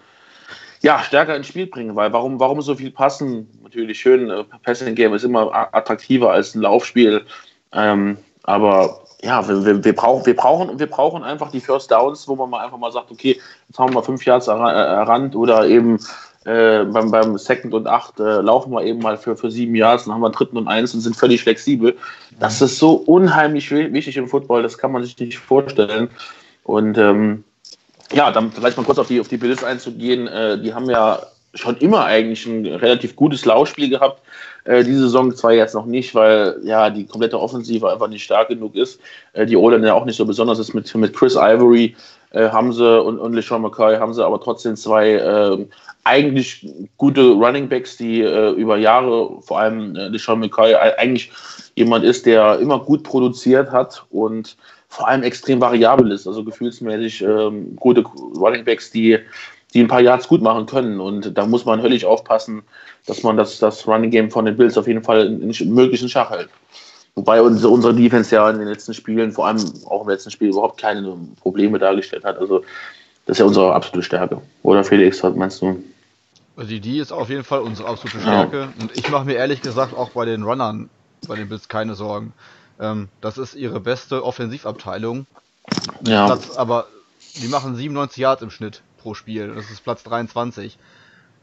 [0.87, 3.49] ja, stärker ins Spiel bringen, weil warum, warum so viel passen?
[3.61, 7.25] Natürlich schön, äh, Passing Game ist immer attraktiver als ein Laufspiel.
[7.73, 12.25] Ähm, aber ja, wir, wir, wir, brauchen, wir, brauchen, wir brauchen einfach die First Downs,
[12.29, 15.99] wo man mal einfach mal sagt, okay, jetzt haben wir fünf Yards errannt oder eben
[16.45, 20.05] äh, beim, beim Second und Acht äh, laufen wir eben mal für, für sieben Yards,
[20.05, 21.97] dann haben wir dritten und eins und sind völlig flexibel.
[22.39, 26.09] Das ist so unheimlich wichtig im Football, das kann man sich nicht vorstellen.
[26.63, 27.43] Und ähm,
[28.13, 30.27] ja, dann vielleicht mal kurz auf die, auf die Bills einzugehen.
[30.27, 31.21] Äh, die haben ja
[31.53, 34.21] schon immer eigentlich ein relativ gutes Laufspiel gehabt.
[34.65, 38.49] Äh, diese Saison zwar jetzt noch nicht, weil ja die komplette Offensive einfach nicht stark
[38.49, 38.99] genug ist.
[39.33, 40.73] Äh, die O-Line ja auch nicht so besonders ist.
[40.73, 41.95] Mit, mit Chris Ivory
[42.31, 45.65] äh, haben sie und, und LeSean McCoy haben sie aber trotzdem zwei äh,
[46.03, 46.67] eigentlich
[46.97, 51.31] gute Running Backs, die äh, über Jahre, vor allem äh, LeSean McCoy, eigentlich
[51.75, 54.57] jemand ist, der immer gut produziert hat und
[54.89, 56.27] vor allem extrem variabel ist.
[56.27, 59.19] Also gefühlsmäßig ähm, gute Running Backs, die,
[59.73, 60.99] die ein paar Yards gut machen können.
[60.99, 62.63] Und da muss man höllisch aufpassen,
[63.05, 66.09] dass man das, das Running Game von den Bills auf jeden Fall in, in möglichen
[66.09, 66.49] Schach hält.
[67.15, 70.49] Wobei unsere, unsere Defense ja in den letzten Spielen, vor allem auch im letzten Spiel,
[70.49, 72.37] überhaupt keine Probleme dargestellt hat.
[72.37, 72.63] Also
[73.25, 74.39] das ist ja unsere absolute Stärke.
[74.61, 75.83] Oder Felix, was meinst du?
[76.55, 78.57] Also die, die ist auf jeden Fall unsere absolute Stärke.
[78.59, 78.69] Ja.
[78.79, 80.89] Und ich mache mir ehrlich gesagt auch bei den Runnern,
[81.27, 82.33] bei den Bills keine Sorgen.
[82.79, 85.25] Ähm, das ist ihre beste Offensivabteilung.
[86.05, 86.25] Ja.
[86.25, 86.87] Platz, aber
[87.41, 89.53] die machen 97 Yards im Schnitt pro Spiel.
[89.53, 90.77] Das ist Platz 23.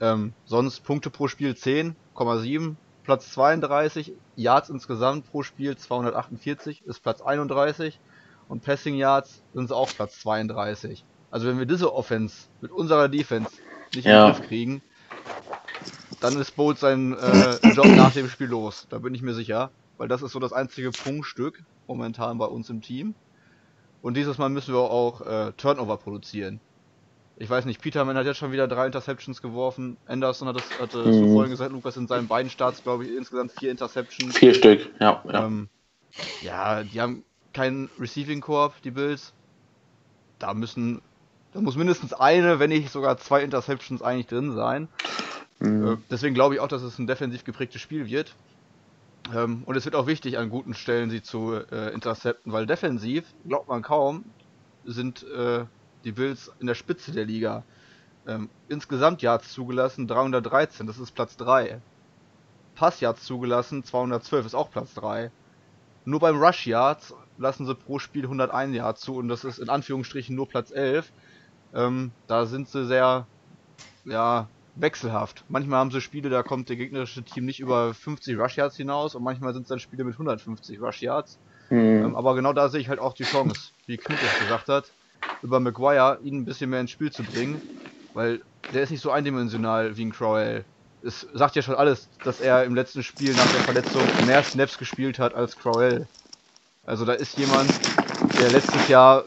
[0.00, 2.74] Ähm, sonst Punkte pro Spiel 10,7.
[3.04, 4.12] Platz 32.
[4.36, 7.98] Yards insgesamt pro Spiel 248 ist Platz 31.
[8.48, 11.04] Und Passing Yards sind sie auch Platz 32.
[11.30, 13.50] Also wenn wir diese Offense mit unserer Defense
[13.94, 14.26] nicht ja.
[14.26, 14.82] in den Griff kriegen,
[16.20, 18.86] dann ist Bolt sein äh, Job nach dem Spiel los.
[18.88, 19.70] Da bin ich mir sicher.
[19.98, 23.14] Weil das ist so das einzige Punktstück momentan bei uns im Team.
[24.02, 26.60] Und dieses Mal müssen wir auch äh, Turnover produzieren.
[27.36, 29.96] Ich weiß nicht, Peterman hat jetzt schon wieder drei Interceptions geworfen.
[30.06, 31.12] Anderson hat das, hatte mhm.
[31.12, 34.36] so vorhin gesagt, Lukas in seinen beiden Starts, glaube ich, insgesamt vier Interceptions.
[34.36, 35.22] Vier Stück, ja.
[35.24, 35.68] Ja, ähm,
[36.42, 39.32] ja die haben keinen Receiving Corp, die Bills.
[40.38, 41.00] Da müssen,
[41.52, 44.88] da muss mindestens eine, wenn nicht sogar zwei Interceptions eigentlich drin sein.
[45.58, 45.86] Mhm.
[45.86, 48.34] Äh, deswegen glaube ich auch, dass es ein defensiv geprägtes Spiel wird.
[49.32, 53.24] Ähm, und es wird auch wichtig, an guten Stellen sie zu äh, intercepten, weil defensiv,
[53.46, 54.24] glaubt man kaum,
[54.84, 55.64] sind äh,
[56.04, 57.64] die Bills in der Spitze der Liga.
[58.26, 61.80] Ähm, insgesamt Yards zugelassen 313, das ist Platz 3.
[62.74, 65.30] Pass Yards zugelassen 212, ist auch Platz 3.
[66.04, 69.70] Nur beim Rush Yards lassen sie pro Spiel 101 Yards zu und das ist in
[69.70, 71.10] Anführungsstrichen nur Platz 11.
[71.74, 73.26] Ähm, da sind sie sehr,
[74.04, 75.44] ja, wechselhaft.
[75.48, 79.14] Manchmal haben sie Spiele, da kommt der gegnerische Team nicht über 50 Rush Yards hinaus
[79.14, 81.38] und manchmal sind es dann Spiele mit 150 Rush Yards.
[81.70, 82.04] Mhm.
[82.04, 84.92] Ähm, aber genau da sehe ich halt auch die Chance, wie Knut es gesagt hat,
[85.42, 87.60] über Maguire ihn ein bisschen mehr ins Spiel zu bringen,
[88.12, 88.40] weil
[88.72, 90.64] der ist nicht so eindimensional wie ein Crowell.
[91.02, 94.78] Es sagt ja schon alles, dass er im letzten Spiel nach der Verletzung mehr Snaps
[94.78, 96.06] gespielt hat als Crowell.
[96.86, 97.70] Also da ist jemand,
[98.40, 99.22] der letztes Jahr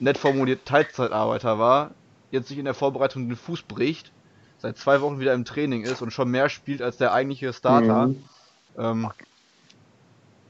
[0.00, 1.90] nett formuliert Teilzeitarbeiter war,
[2.30, 4.12] jetzt sich in der Vorbereitung den Fuß bricht,
[4.58, 8.08] seit zwei Wochen wieder im Training ist und schon mehr spielt als der eigentliche Starter.
[8.08, 8.24] Mhm.
[8.78, 9.10] Ähm,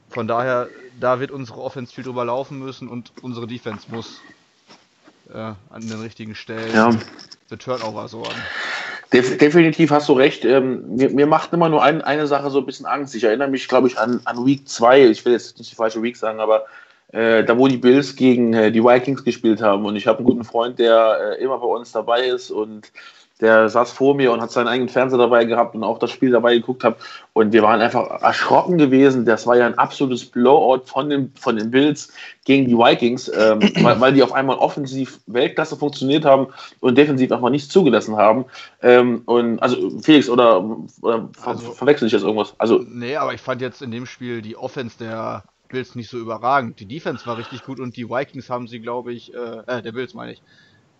[0.09, 0.67] von daher,
[0.99, 4.19] da wird unsere Offense viel drüber laufen müssen und unsere Defense muss
[5.33, 6.91] äh, an den richtigen Stellen ja.
[7.47, 8.35] für Turnover sorgen.
[9.11, 10.43] definitiv hast du recht.
[10.43, 13.15] Ähm, mir, mir, macht immer nur ein, eine Sache so ein bisschen Angst.
[13.15, 15.07] Ich erinnere mich, glaube ich, an, an Week 2.
[15.07, 16.65] Ich will jetzt nicht die falsche Week sagen, aber
[17.11, 19.85] äh, da wo die Bills gegen äh, die Vikings gespielt haben.
[19.85, 22.91] Und ich habe einen guten Freund, der äh, immer bei uns dabei ist und
[23.41, 26.29] der saß vor mir und hat seinen eigenen Fernseher dabei gehabt und auch das Spiel
[26.29, 26.97] dabei geguckt habe.
[27.33, 29.25] Und wir waren einfach erschrocken gewesen.
[29.25, 32.13] Das war ja ein absolutes Blowout von den, von den Bills
[32.45, 36.47] gegen die Vikings, ähm, weil, weil, die auf einmal offensiv Weltklasse funktioniert haben
[36.81, 38.45] und defensiv einfach nichts zugelassen haben.
[38.83, 40.63] Ähm, und also Felix, oder,
[41.01, 42.53] oder also, verwechsel ich jetzt irgendwas?
[42.59, 46.17] Also, nee, aber ich fand jetzt in dem Spiel die Offense der Bills nicht so
[46.17, 46.79] überragend.
[46.79, 49.91] Die Defense war richtig gut und die Vikings haben sie, glaube ich, äh, äh, der
[49.91, 50.41] Bills meine ich,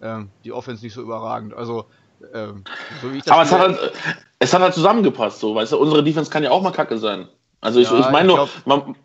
[0.02, 1.54] ähm, die Offense nicht so überragend.
[1.54, 1.86] Also,
[2.34, 2.64] ähm,
[3.02, 3.94] so wie ich das Aber es hat, halt,
[4.40, 7.28] es hat halt zusammengepasst, so, weißt du, unsere Defense kann ja auch mal kacke sein.
[7.62, 8.96] Also ich, ja, ich meine nur, man,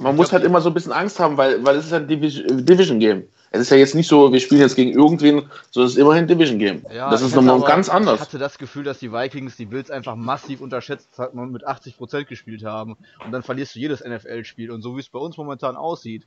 [0.00, 2.06] man muss glaub, halt immer so ein bisschen Angst haben, weil, weil es ist ein
[2.06, 3.24] Division, Division Game.
[3.54, 6.26] Es ist ja jetzt nicht so, wir spielen jetzt gegen irgendwen, sondern es ist immerhin
[6.26, 6.86] Division Game.
[6.90, 8.14] Ja, das ist nochmal ganz anders.
[8.14, 11.66] Ich hatte das Gefühl, dass die Vikings die Bills einfach massiv unterschätzt hatten und mit
[11.66, 12.96] 80% gespielt haben.
[13.22, 14.70] Und dann verlierst du jedes NFL-Spiel.
[14.70, 16.24] Und so wie es bei uns momentan aussieht,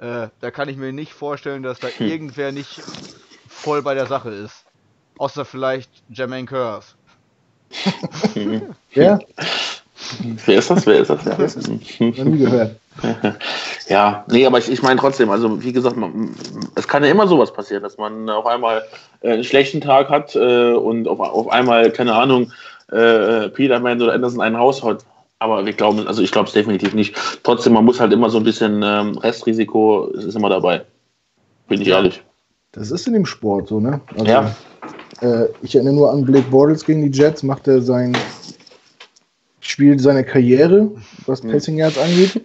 [0.00, 2.08] äh, da kann ich mir nicht vorstellen, dass da hm.
[2.08, 2.82] irgendwer nicht
[3.48, 4.64] voll bei der Sache ist.
[5.18, 6.94] Außer vielleicht Jermaine Curse.
[8.94, 9.20] ja.
[10.46, 10.86] Wer ist das?
[10.86, 11.24] Wer ist das?
[11.24, 11.68] Wer ist das?
[11.68, 12.76] Noch nie gehört.
[13.88, 16.34] Ja, nee, aber ich, ich meine trotzdem, also wie gesagt, man,
[16.74, 18.82] es kann ja immer sowas passieren, dass man auf einmal
[19.22, 22.52] äh, einen schlechten Tag hat äh, und auf, auf einmal, keine Ahnung,
[22.90, 25.04] äh, Peterman oder Anderson einen raushaut.
[25.38, 27.16] Aber wir glauben, also ich glaube es definitiv nicht.
[27.42, 30.82] Trotzdem, man muss halt immer so ein bisschen ähm, Restrisiko, ist immer dabei.
[31.66, 31.96] Bin ich ja.
[31.96, 32.22] ehrlich.
[32.70, 34.00] Das ist in dem Sport so, ne?
[34.16, 34.54] Also, ja.
[35.20, 38.16] Äh, ich erinnere nur an Blake Bortles gegen die Jets, macht er sein
[39.60, 40.90] Spiel seine Karriere,
[41.26, 41.50] was mhm.
[41.50, 42.40] Passing Yards angeht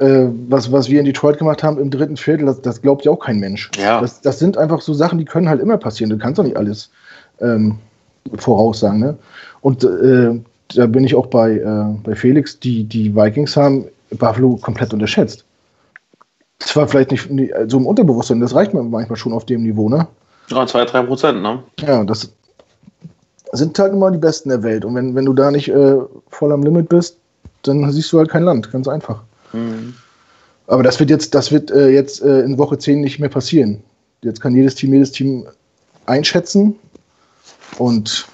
[0.00, 3.12] äh, was, was wir in Detroit gemacht haben im dritten Viertel, das, das glaubt ja
[3.12, 3.70] auch kein Mensch.
[3.78, 4.00] Ja.
[4.00, 6.10] Das, das sind einfach so Sachen, die können halt immer passieren.
[6.10, 6.90] Du kannst doch nicht alles
[7.40, 7.78] ähm,
[8.36, 8.98] voraussagen.
[8.98, 9.16] Ne?
[9.60, 10.40] Und äh,
[10.74, 12.58] da bin ich auch bei, äh, bei Felix.
[12.58, 15.44] Die, die Vikings haben Buffalo komplett unterschätzt.
[16.58, 19.62] Das war vielleicht nicht, nicht so im Unterbewusstsein, das reicht mir manchmal schon auf dem
[19.62, 20.06] Niveau, ne?
[20.48, 21.62] Ja, zwei, drei Prozent, ne?
[21.80, 22.32] Ja, das
[23.52, 24.84] sind halt immer die Besten der Welt.
[24.84, 25.96] Und wenn, wenn du da nicht äh,
[26.28, 27.16] voll am Limit bist,
[27.62, 29.22] dann siehst du halt kein Land, ganz einfach.
[29.52, 29.94] Mhm.
[30.66, 33.82] Aber das wird jetzt, das wird äh, jetzt äh, in Woche 10 nicht mehr passieren.
[34.22, 35.46] Jetzt kann jedes Team, jedes Team
[36.06, 36.76] einschätzen.
[37.78, 38.26] Und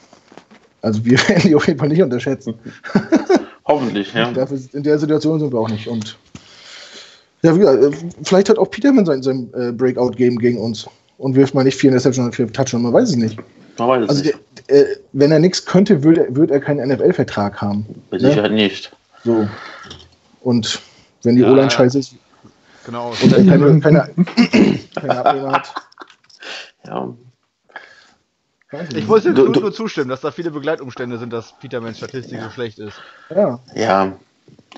[0.83, 2.55] also wir werden die auf jeden Fall nicht unterschätzen.
[3.65, 4.31] Hoffentlich, ja.
[4.33, 5.89] Dafür, in der Situation sind wir auch nicht.
[5.89, 6.17] Und
[7.43, 7.91] ja, gesagt, äh,
[8.23, 10.87] vielleicht hat auch Peterman sein, sein äh, Breakout-Game gegen uns
[11.19, 13.39] und wirft mal nicht vier Interception und vier Touchdown, man weiß es nicht.
[13.79, 14.39] Man weiß es Also, nicht.
[14.69, 17.87] der, äh, wenn er nichts könnte, würde er, würde er keinen NFL-Vertrag haben.
[18.11, 18.29] Mit ne?
[18.29, 18.93] Sicherheit nicht.
[19.25, 19.49] So.
[20.43, 20.81] Und
[21.27, 21.71] wenn die Ja, O-Line ja.
[21.71, 22.15] scheiße ist
[22.85, 23.11] Genau.
[23.21, 24.11] und er keine, keine,
[24.95, 25.75] keine Abnehmer hat.
[26.87, 27.13] Ja.
[28.95, 31.99] Ich muss dem Du- Knut du- nur zustimmen, dass da viele Begleitumstände sind, dass Petermans
[31.99, 32.97] Statistik so schlecht ist.
[33.35, 34.13] Ja, Ja,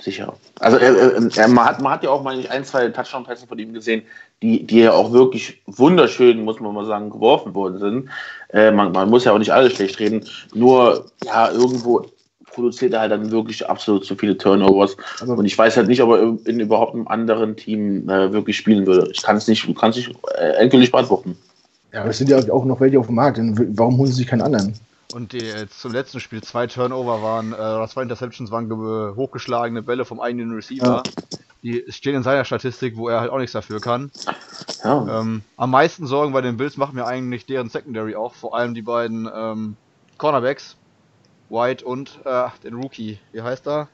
[0.00, 0.34] sicher.
[0.60, 3.58] Also er, er, er, man, hat, man hat ja auch mal ein, zwei Touchdown-Pässe von
[3.58, 4.02] ihm gesehen,
[4.42, 8.10] die, die ja auch wirklich wunderschön, muss man mal sagen, geworfen worden sind.
[8.50, 10.24] Äh, man, man muss ja auch nicht alles schlecht reden.
[10.54, 12.06] Nur, ja, irgendwo
[12.52, 14.96] produziert er halt dann wirklich absolut zu viele Turnovers.
[15.20, 18.56] Also- Und ich weiß halt nicht, ob er in überhaupt einem anderen Team äh, wirklich
[18.56, 19.08] spielen würde.
[19.12, 21.36] Ich kann es nicht, kann es nicht äh, endgültig beantworten.
[21.92, 23.38] ja, aber es sind ja auch noch welche auf dem Markt.
[23.38, 24.74] Denn warum holen sie sich keinen anderen?
[25.14, 29.14] Und die jetzt zum letzten Spiel zwei Turnover waren, äh, oder zwei Interceptions waren ge-
[29.16, 31.02] hochgeschlagene Bälle vom eigenen Receiver.
[31.62, 34.10] Die stehen in seiner Statistik, wo er halt auch nichts dafür kann.
[34.84, 35.20] Ja.
[35.20, 38.74] Ähm, am meisten Sorgen bei den Bills machen mir eigentlich deren Secondary auch, vor allem
[38.74, 39.76] die beiden ähm,
[40.18, 40.76] Cornerbacks,
[41.48, 43.20] White und äh, den Rookie.
[43.32, 43.88] Wie heißt er?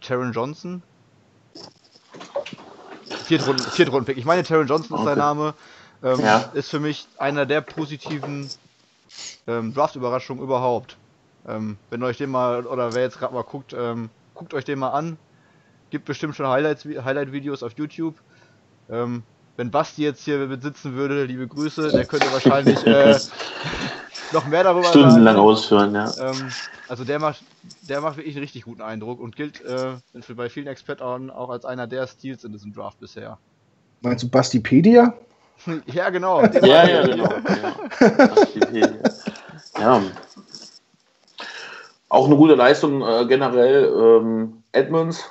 [0.00, 0.82] Taron Johnson?
[3.24, 4.18] Viertrunden, Viertrundenpick.
[4.18, 5.10] Ich meine, Taron Johnson ist Okay.
[5.10, 5.54] sein Name.
[6.02, 6.50] Ähm, Ja.
[6.54, 8.50] Ist für mich einer der positiven
[9.46, 10.98] ähm, Draft-Überraschungen überhaupt.
[11.46, 14.78] Ähm, wenn euch den mal, oder wer jetzt gerade mal guckt, ähm, guckt euch den
[14.78, 15.18] mal an.
[15.90, 18.20] Gibt bestimmt schon Highlight-Videos auf YouTube.
[18.88, 19.24] Ähm,
[19.56, 23.20] wenn Basti jetzt hier sitzen würde, liebe Grüße, der könnte wahrscheinlich äh,
[24.34, 26.12] noch mehr darüber Stundenlang ausführen, ja.
[26.18, 26.50] Ähm,
[26.88, 27.42] also der macht,
[27.88, 31.48] der macht wirklich einen richtig guten Eindruck und gilt äh, für- bei vielen Experten auch
[31.48, 33.38] als einer der Steals in diesem Draft bisher.
[34.02, 35.14] Meinst du Bastipedia?
[35.86, 36.42] ja, genau.
[36.44, 37.28] Ja, ja, genau.
[38.72, 38.90] Ja.
[39.80, 40.02] Ja.
[42.08, 43.84] Auch eine gute Leistung äh, generell.
[44.20, 45.30] Ähm, Edmonds,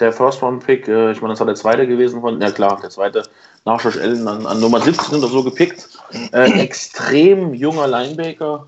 [0.00, 3.22] der First-Round-Pick, äh, ich meine, das war der zweite gewesen von, ja klar, der zweite
[3.64, 5.88] nach Josh Allen an, an Nummer 17 oder so gepickt.
[6.32, 8.66] Äh, extrem junger Linebacker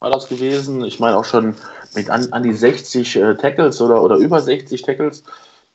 [0.00, 0.84] war das gewesen.
[0.84, 1.54] Ich meine auch schon
[1.94, 5.22] mit an, an die 60 äh, Tackles oder, oder über 60 Tackles.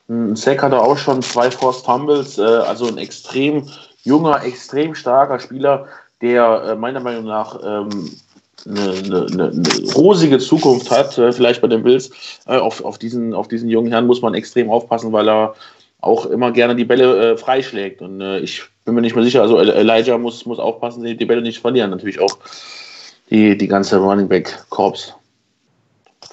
[0.08, 3.68] Ein Sack hat er auch schon, zwei Forced Fumbles, äh, also ein extrem
[4.04, 5.86] junger, extrem starker Spieler,
[6.20, 8.10] der äh, meiner Meinung nach ähm,
[8.66, 12.10] eine, eine, eine, rosige Zukunft hat, äh, vielleicht bei den Bills.
[12.46, 15.54] Äh, auf, auf, diesen, auf diesen jungen Herrn muss man extrem aufpassen, weil er
[16.00, 18.02] auch immer gerne die Bälle äh, freischlägt.
[18.02, 21.24] Und äh, ich bin mir nicht mehr sicher, also El- Elijah muss, muss aufpassen, die,
[21.24, 21.90] Bälle nicht verlieren.
[21.90, 22.38] Natürlich auch
[23.30, 25.14] die, die ganze Running Back Korps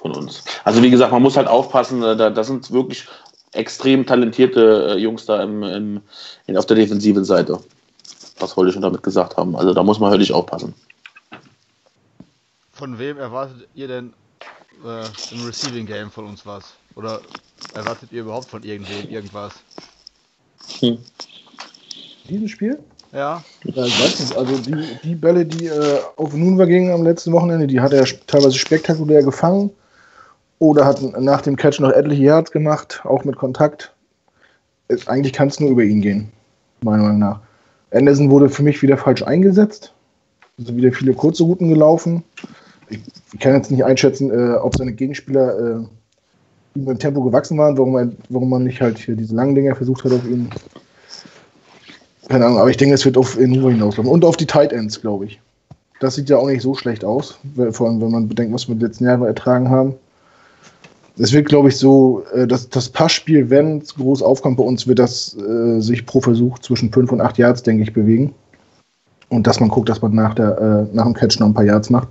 [0.02, 0.44] von uns.
[0.64, 3.06] Also wie gesagt, man muss halt aufpassen, äh, da, das sind wirklich
[3.54, 6.02] extrem talentierte Jungs da im, im,
[6.46, 7.60] in, auf der defensiven Seite.
[8.38, 9.56] Das wollte ich schon damit gesagt haben.
[9.56, 10.74] Also da muss man höllisch aufpassen.
[12.76, 14.14] Von wem erwartet ihr denn
[14.84, 16.74] äh, im Receiving Game von uns was?
[16.96, 17.22] Oder
[17.74, 19.54] erwartet ihr überhaupt von irgendwem irgendwas?
[22.30, 22.78] Dieses Spiel?
[23.14, 24.36] Ja, Ja, ich weiß nicht.
[24.36, 28.06] Also die, die Bälle, die äh, auf Nunva gingen am letzten Wochenende, die hat er
[28.28, 29.72] teilweise spektakulär gefangen.
[30.60, 33.94] Oder hat nach dem Catch noch etliche Yards gemacht, auch mit Kontakt.
[34.90, 36.30] Es, eigentlich kann es nur über ihn gehen,
[36.82, 37.40] meiner Meinung nach.
[37.92, 39.94] Anderson wurde für mich wieder falsch eingesetzt.
[40.58, 42.24] Also wieder viele kurze Routen gelaufen.
[42.90, 47.78] Ich, kann jetzt nicht einschätzen, äh, ob seine Gegenspieler äh, ihm im Tempo gewachsen waren,
[47.78, 50.50] warum, warum man nicht halt hier diese langen Dinger versucht hat auf ihn.
[52.28, 54.12] Keine Ahnung, aber ich denke, es wird auf Nuva hinauslaufen.
[54.12, 55.40] Und auf die Tight Ends, glaube ich.
[56.00, 57.40] Das sieht ja auch nicht so schlecht aus,
[57.72, 59.96] vor allem wenn man bedenkt, was wir die letzten Jahre ertragen haben.
[61.18, 64.86] Es wird, glaube ich, so, äh, dass das Passspiel, wenn es groß aufkommt bei uns,
[64.86, 68.34] wird das äh, sich pro Versuch zwischen 5 und 8 Yards, denke ich, bewegen.
[69.30, 70.58] Und dass man guckt, dass man nach, der,
[70.92, 72.10] äh, nach dem Catch noch ein paar Yards macht.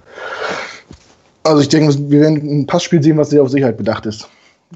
[1.45, 4.29] Also ich denke, wir werden ein Passspiel sehen, was sehr auf Sicherheit bedacht ist.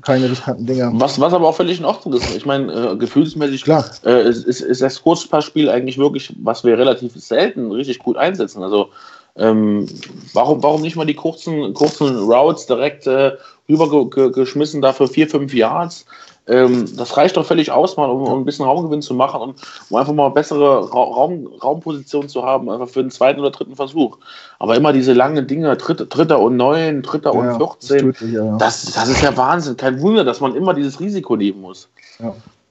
[0.03, 0.93] Keine riskanten Dinger.
[0.95, 2.31] Was, was aber auch völlig in Ordnung ist.
[2.31, 3.85] Ich meine, äh, gefühlsmäßig Klar.
[4.05, 8.63] äh, ist, ist, das Kurzpassspiel eigentlich wirklich, was wir relativ selten richtig gut einsetzen.
[8.63, 8.91] Also
[9.37, 9.87] ähm,
[10.35, 13.33] warum, warum nicht mal die kurzen, kurzen Routes direkt äh,
[13.69, 16.05] rübergeschmissen, dafür vier, fünf Yards?
[16.49, 19.55] Ähm, das reicht doch völlig aus, mal, um, um ein bisschen Raumgewinn zu machen und
[19.91, 23.77] um einfach mal bessere Ra Raum, Raumposition zu haben, einfach für den zweiten oder dritten
[23.77, 24.19] Versuch.
[24.59, 28.33] Aber immer diese langen Dinge, dritter, dritter und neun, dritter Ja, und das 14, tödlich,
[28.33, 28.57] ja, ja.
[28.57, 29.77] das, das ist ja Wahnsinn.
[29.77, 31.89] Kein Wunder, dass man immer dieses Risiko nehmen muss.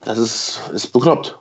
[0.01, 1.37] Das ist, ist bekloppt.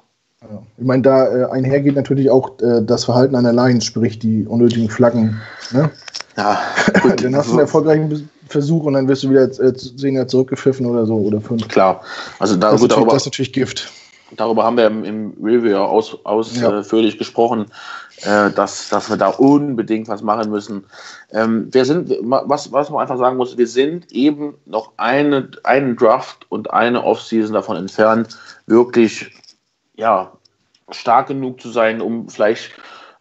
[0.76, 4.88] Ich meine, da äh, einhergeht natürlich auch äh, das Verhalten einer Lions, sprich die unnötigen
[4.90, 5.40] Flaggen.
[5.72, 5.90] Ne?
[6.36, 6.60] Ja,
[7.16, 10.86] dann hast du einen erfolgreichen Versuch und dann wirst du wieder äh, zehn Jahre zurückgepfiffen
[10.86, 11.66] oder so oder fünf.
[11.68, 12.02] klar.
[12.38, 13.90] Also da, Das gut, darüber, das ist natürlich Gift.
[14.36, 17.18] darüber haben wir im, im Review aus, ausführlich ja.
[17.18, 17.66] gesprochen,
[18.22, 20.84] äh, dass, dass wir da unbedingt was machen müssen.
[21.32, 25.96] Ähm, wir sind, was, was man einfach sagen muss, wir sind eben noch eine, einen
[25.96, 29.32] Draft und eine Offseason davon entfernt, wirklich
[29.96, 30.32] ja,
[30.90, 32.72] stark genug zu sein, um vielleicht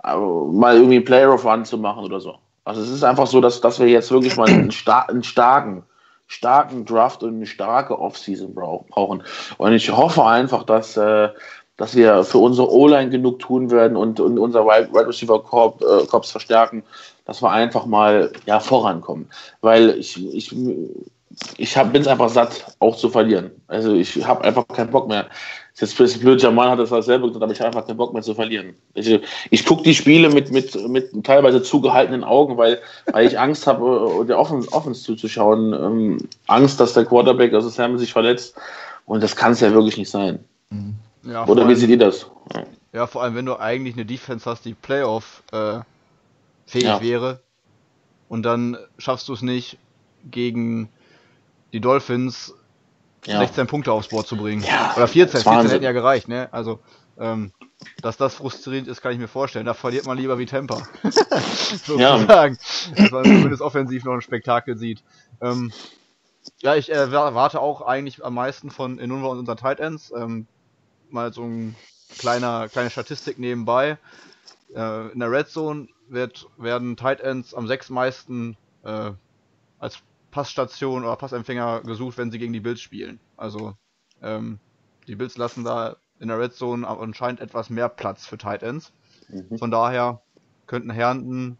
[0.03, 2.37] äh, mal irgendwie Player of Run zu machen oder so.
[2.65, 5.83] Also es ist einfach so, dass, dass wir jetzt wirklich mal einen, star einen starken,
[6.27, 9.23] starken Draft und eine starke Offseason brauchen.
[9.57, 11.29] Und ich hoffe einfach, dass, äh,
[11.77, 16.05] dass wir für unsere O-Line genug tun werden und, und unser Wide Receiver Corps, äh,
[16.07, 16.83] Corps verstärken,
[17.25, 19.29] dass wir einfach mal ja, vorankommen.
[19.61, 20.55] Weil ich, ich,
[21.57, 23.51] ich bin es einfach satt, auch zu verlieren.
[23.67, 25.27] Also ich habe einfach keinen Bock mehr.
[25.77, 28.13] Das ist jetzt blöd, Jamal hat das selber gesagt, aber ich habe einfach keinen Bock
[28.13, 28.75] mehr zu verlieren.
[28.93, 32.79] Ich, ich gucke die Spiele mit, mit, mit teilweise zugehaltenen Augen, weil,
[33.11, 35.73] weil ich Angst habe, äh, der Offense, Offense zuzuschauen.
[35.73, 38.55] Ähm, Angst, dass der Quarterback, also Sam, sich verletzt.
[39.05, 40.39] Und das kann es ja wirklich nicht sein.
[40.69, 40.95] Mhm.
[41.23, 42.29] Ja, Oder wie allem, seht ihr das?
[42.53, 42.63] Ja.
[42.93, 43.07] ja.
[43.07, 45.79] vor allem, wenn du eigentlich eine Defense hast, die Playoff äh,
[46.65, 47.01] fähig ja.
[47.01, 47.41] wäre
[48.29, 49.77] und dann schaffst du es nicht
[50.31, 50.87] gegen
[51.73, 52.53] die Dolphins
[53.25, 53.39] ja.
[53.39, 54.63] 16 Punkte aufs Board zu bringen.
[54.63, 56.49] Ja, Oder 14, 14 hätten ja gereicht, ne?
[56.51, 56.79] Also,
[57.17, 57.51] ähm,
[58.01, 59.65] dass das frustrierend ist, kann ich mir vorstellen.
[59.65, 60.87] Da verliert man lieber wie Temper.
[61.03, 61.99] Sozusagen.
[61.99, 62.95] Ja.
[62.95, 65.03] Dass man zumindest offensiv noch ein Spektakel sieht.
[65.41, 65.71] Ähm,
[66.61, 70.11] ja, ich äh, warte auch eigentlich am meisten von Inunva und unseren Tight Ends.
[70.15, 70.47] Ähm,
[71.09, 71.75] mal so ein
[72.17, 73.97] kleiner, kleine Statistik nebenbei.
[74.75, 79.11] Äh, in der Red Zone wird, werden Tight Ends am sechsmeisten äh,
[79.79, 79.99] als
[80.35, 83.21] Passstation oder Passempfänger gesucht, wenn sie gegen die Bills spielen.
[83.37, 83.77] Also
[84.21, 84.59] ähm,
[85.07, 88.91] die Bills lassen da in der Red Zone anscheinend etwas mehr Platz für Tight Ends.
[89.29, 89.57] Mhm.
[89.57, 90.21] Von daher
[90.67, 91.57] könnten Herndon,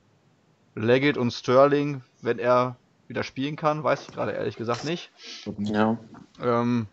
[0.76, 2.76] Leggett und Sterling, wenn er
[3.08, 5.10] wieder spielen kann, weiß ich gerade ehrlich gesagt nicht.
[5.58, 5.98] Ja.
[6.42, 6.88] Ähm,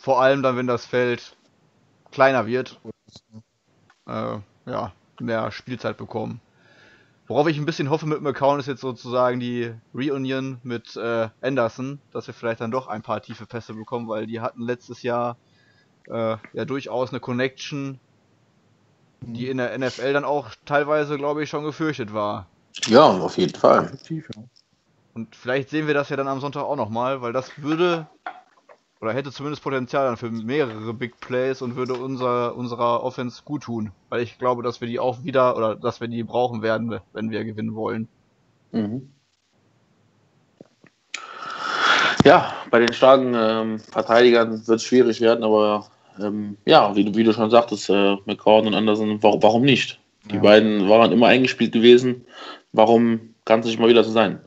[0.00, 1.36] vor allem dann, wenn das Feld
[2.10, 2.80] kleiner wird,
[4.08, 6.40] äh, ja, mehr Spielzeit bekommen.
[7.28, 11.28] Worauf ich ein bisschen hoffe mit dem Account ist jetzt sozusagen die Reunion mit äh,
[11.42, 15.02] Anderson, dass wir vielleicht dann doch ein paar tiefe Pässe bekommen, weil die hatten letztes
[15.02, 15.36] Jahr
[16.06, 18.00] äh, ja durchaus eine Connection,
[19.20, 22.46] die in der NFL dann auch teilweise, glaube ich, schon gefürchtet war.
[22.86, 23.92] Ja, auf jeden Fall.
[25.12, 28.06] Und vielleicht sehen wir das ja dann am Sonntag auch nochmal, weil das würde
[29.00, 33.62] oder hätte zumindest Potenzial dann für mehrere Big Plays und würde unser, unserer Offense gut
[33.62, 33.92] tun.
[34.08, 37.30] Weil ich glaube, dass wir die auch wieder oder dass wir die brauchen werden, wenn
[37.30, 38.08] wir gewinnen wollen.
[38.72, 39.10] Mhm.
[42.24, 45.86] Ja, bei den starken ähm, Verteidigern wird es schwierig werden, aber
[46.20, 50.00] ähm, ja, wie, wie, du schon sagtest, äh, McCord und Anderson, warum, warum nicht?
[50.30, 50.40] Die ja.
[50.40, 52.26] beiden waren immer eingespielt gewesen.
[52.72, 54.40] Warum kann es nicht mal wieder so sein?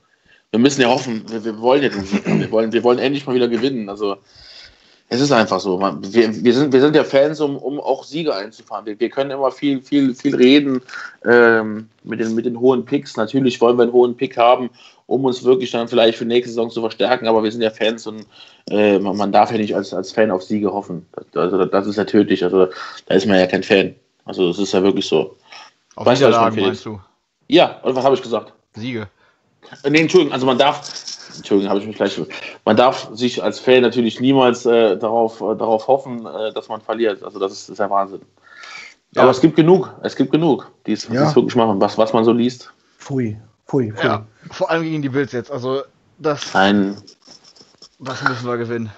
[0.52, 3.26] Wir müssen ja hoffen, wir, wir wollen ja den Sieg Wir wollen, wir wollen endlich
[3.26, 3.90] mal wieder gewinnen.
[3.90, 4.18] Also
[5.08, 5.78] es ist einfach so.
[5.78, 8.86] Man, wir, wir, sind, wir sind ja Fans, um, um auch Siege einzufahren.
[8.86, 10.82] Wir, wir können immer viel, viel, viel reden
[11.26, 13.16] ähm, mit, den, mit den hohen Picks.
[13.16, 14.70] Natürlich wollen wir einen hohen Pick haben,
[15.08, 17.28] um uns wirklich dann vielleicht für nächste Saison zu verstärken.
[17.28, 18.26] Aber wir sind ja Fans und
[18.70, 21.06] äh, man, man, darf ja nicht als, als Fan auf Siege hoffen.
[21.34, 22.44] Also das ist ja tödlich.
[22.44, 22.68] Also
[23.06, 23.96] da ist man ja kein Fan.
[24.26, 25.38] Also es ist ja wirklich so.
[25.96, 27.00] Auf weißt du, was meinst du?
[27.48, 28.54] Ja, und was habe ich gesagt?
[28.76, 29.08] Siege.
[29.88, 30.82] Nee, Entschuldigung, also man darf,
[31.36, 32.20] Entschuldigung, habe ich mich gleich.
[32.66, 36.82] Man darf sich als Fan natürlich niemals äh, darauf, äh, darauf hoffen, äh, dass man
[36.82, 37.24] verliert.
[37.24, 38.22] Also das ist, ist ja Wahnsinn.
[39.12, 39.24] Ja.
[39.24, 41.36] Aber es gibt genug, es gibt genug, die es ja.
[41.36, 42.72] wirklich machen, was, was man so liest.
[42.98, 44.06] Pfui, pfui, pfui.
[44.06, 45.52] Ja, vor allem gegen die Bills jetzt.
[45.52, 45.84] Also
[46.18, 46.56] das.
[46.56, 46.98] Ein.
[48.00, 48.90] Das müssen wir gewinnen.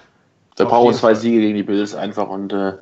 [0.56, 1.16] Wir brauchen zwei Fall.
[1.16, 2.74] Siege gegen die Bills einfach und äh,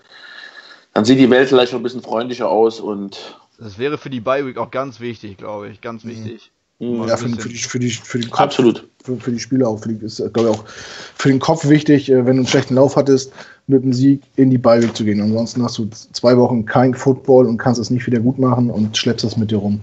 [0.92, 3.38] dann sieht die Welt vielleicht noch ein bisschen freundlicher aus und.
[3.59, 6.11] Das wäre für die Bye Week auch ganz wichtig, glaube ich, ganz mhm.
[6.11, 6.51] wichtig.
[6.53, 6.62] Mhm.
[6.83, 8.41] Ja, für, für, die, für, die, für den Kopf.
[8.41, 8.89] Absolut.
[9.05, 9.80] Für, für die Spieler auch.
[9.80, 12.74] Für die, ist, glaube ich, auch für den Kopf wichtig, äh, wenn du einen schlechten
[12.74, 13.33] Lauf hattest,
[13.68, 15.20] mit dem Sieg in die Ballweg zu gehen.
[15.20, 18.97] Ansonsten hast du zwei Wochen kein Football und kannst es nicht wieder gut machen und
[18.97, 19.78] schleppst es mit dir rum.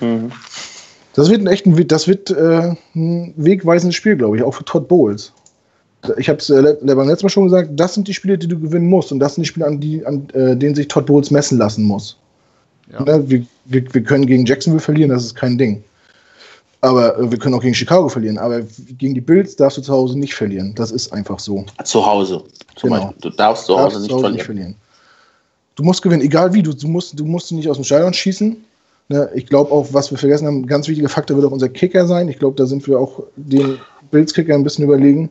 [0.00, 0.30] Mhm.
[1.14, 4.64] Das wird ein echt ein, das wird, äh, ein wegweisendes Spiel, glaube ich, auch für
[4.64, 5.32] Todd Bowles.
[6.18, 8.60] Ich habe es äh, beim letzten Mal schon gesagt, das sind die Spiele, die du
[8.60, 11.32] gewinnen musst und das sind die Spiele, an, die, an äh, denen sich Todd Bowles
[11.32, 12.16] messen lassen muss.
[12.92, 13.02] Ja.
[13.02, 15.82] Ne, wir, wir, wir können gegen Jacksonville verlieren, das ist kein Ding.
[16.82, 18.36] Aber äh, wir können auch gegen Chicago verlieren.
[18.38, 18.60] Aber
[18.98, 20.74] gegen die Bills darfst du zu Hause nicht verlieren.
[20.74, 21.64] Das ist einfach so.
[21.84, 22.42] Zu Hause.
[22.80, 23.14] Genau.
[23.20, 24.34] Du darfst zu Hause, darfst nicht, zu Hause verlieren.
[24.34, 24.76] nicht, verlieren.
[25.76, 26.62] Du musst gewinnen, egal wie.
[26.62, 28.64] Du, du, musst, du musst nicht aus dem Stadion schießen.
[29.08, 31.68] Ne, ich glaube auch, was wir vergessen haben, ein ganz wichtiger Faktor wird auch unser
[31.68, 32.28] Kicker sein.
[32.28, 33.78] Ich glaube, da sind wir auch den
[34.10, 35.30] Bills-Kicker ein bisschen überlegen.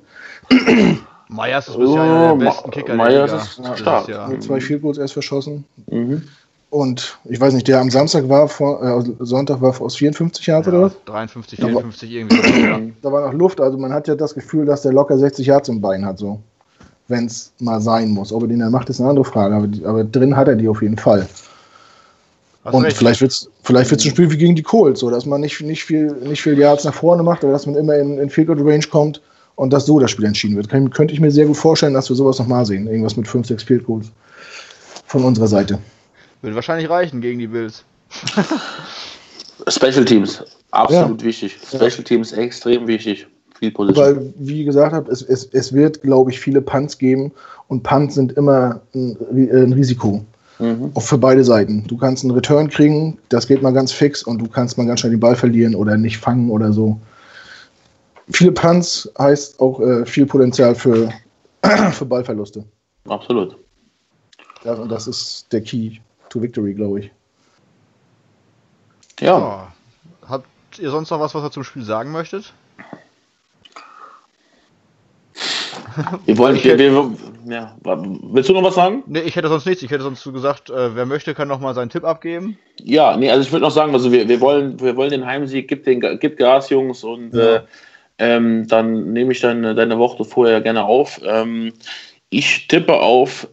[1.29, 2.95] Meyers ist bisher einer der besten Kicker.
[2.95, 4.07] Meyers ist stark.
[4.09, 4.29] Ja.
[4.39, 5.65] Zwei Field Goals erst verschossen.
[5.89, 6.23] Mhm.
[6.71, 10.67] Und ich weiß nicht, der am Samstag war, vor, äh, Sonntag war aus 54 Yards
[10.67, 10.93] ja, oder was?
[11.05, 12.93] 53, 54 irgendwie.
[13.01, 15.67] Da war noch Luft, also man hat ja das Gefühl, dass der locker 60 Yards
[15.67, 16.17] im Bein hat.
[16.17, 16.39] So.
[17.09, 18.31] wenn es mal sein muss.
[18.33, 20.69] Ob er den dann macht, ist eine andere Frage, aber, aber drin hat er die
[20.69, 21.27] auf jeden Fall.
[22.63, 22.97] Hast und recht.
[22.97, 25.59] vielleicht wird es vielleicht wird's ein Spiel wie gegen die Colts, so dass man nicht,
[25.61, 28.47] nicht, viel, nicht viel Yards nach vorne macht, aber dass man immer in, in Field
[28.47, 29.21] Goal Range kommt
[29.55, 30.69] und dass so das Spiel entschieden wird.
[30.69, 32.87] Kann, könnte ich mir sehr gut vorstellen, dass wir sowas nochmal sehen.
[32.87, 34.11] Irgendwas mit 5, 6 Field Goals
[35.07, 35.79] von unserer Seite.
[36.41, 37.83] Wird wahrscheinlich reichen gegen die Bills.
[39.67, 41.27] Special Teams, absolut ja.
[41.27, 41.57] wichtig.
[41.65, 43.27] Special Teams extrem wichtig.
[43.59, 47.31] Viel Weil, wie gesagt habe, es, es, es wird, glaube ich, viele Punts geben
[47.67, 50.25] und Punts sind immer ein, ein Risiko.
[50.57, 50.91] Mhm.
[50.95, 51.83] Auch für beide Seiten.
[51.87, 55.01] Du kannst einen Return kriegen, das geht mal ganz fix und du kannst mal ganz
[55.01, 56.99] schnell den Ball verlieren oder nicht fangen oder so.
[58.31, 61.11] Viele Punts heißt auch äh, viel Potenzial für,
[61.91, 62.63] für Ballverluste.
[63.07, 63.57] Absolut.
[64.63, 65.97] Ja, und das ist der Key
[66.31, 67.11] to Victory, glaube ich.
[69.19, 69.37] Ja.
[69.37, 69.73] ja.
[70.27, 70.47] Habt
[70.79, 72.53] ihr sonst noch was, was ihr zum Spiel sagen möchtet?
[76.25, 79.03] Wir wollen, wir, wir, ja, willst du noch was sagen?
[79.07, 79.83] Nee, ich hätte sonst nichts.
[79.83, 82.57] Ich hätte sonst gesagt, äh, wer möchte, kann noch mal seinen Tipp abgeben.
[82.81, 85.67] Ja, nee, also ich würde noch sagen, also wir, wir, wollen, wir wollen den Heimsieg,
[85.67, 87.55] gib, den, gib Gas, Jungs, und ja.
[87.55, 87.61] äh,
[88.19, 91.19] ähm, dann nehme ich dann deine Worte vorher gerne auf.
[91.25, 91.73] Ähm,
[92.29, 93.47] ich tippe auf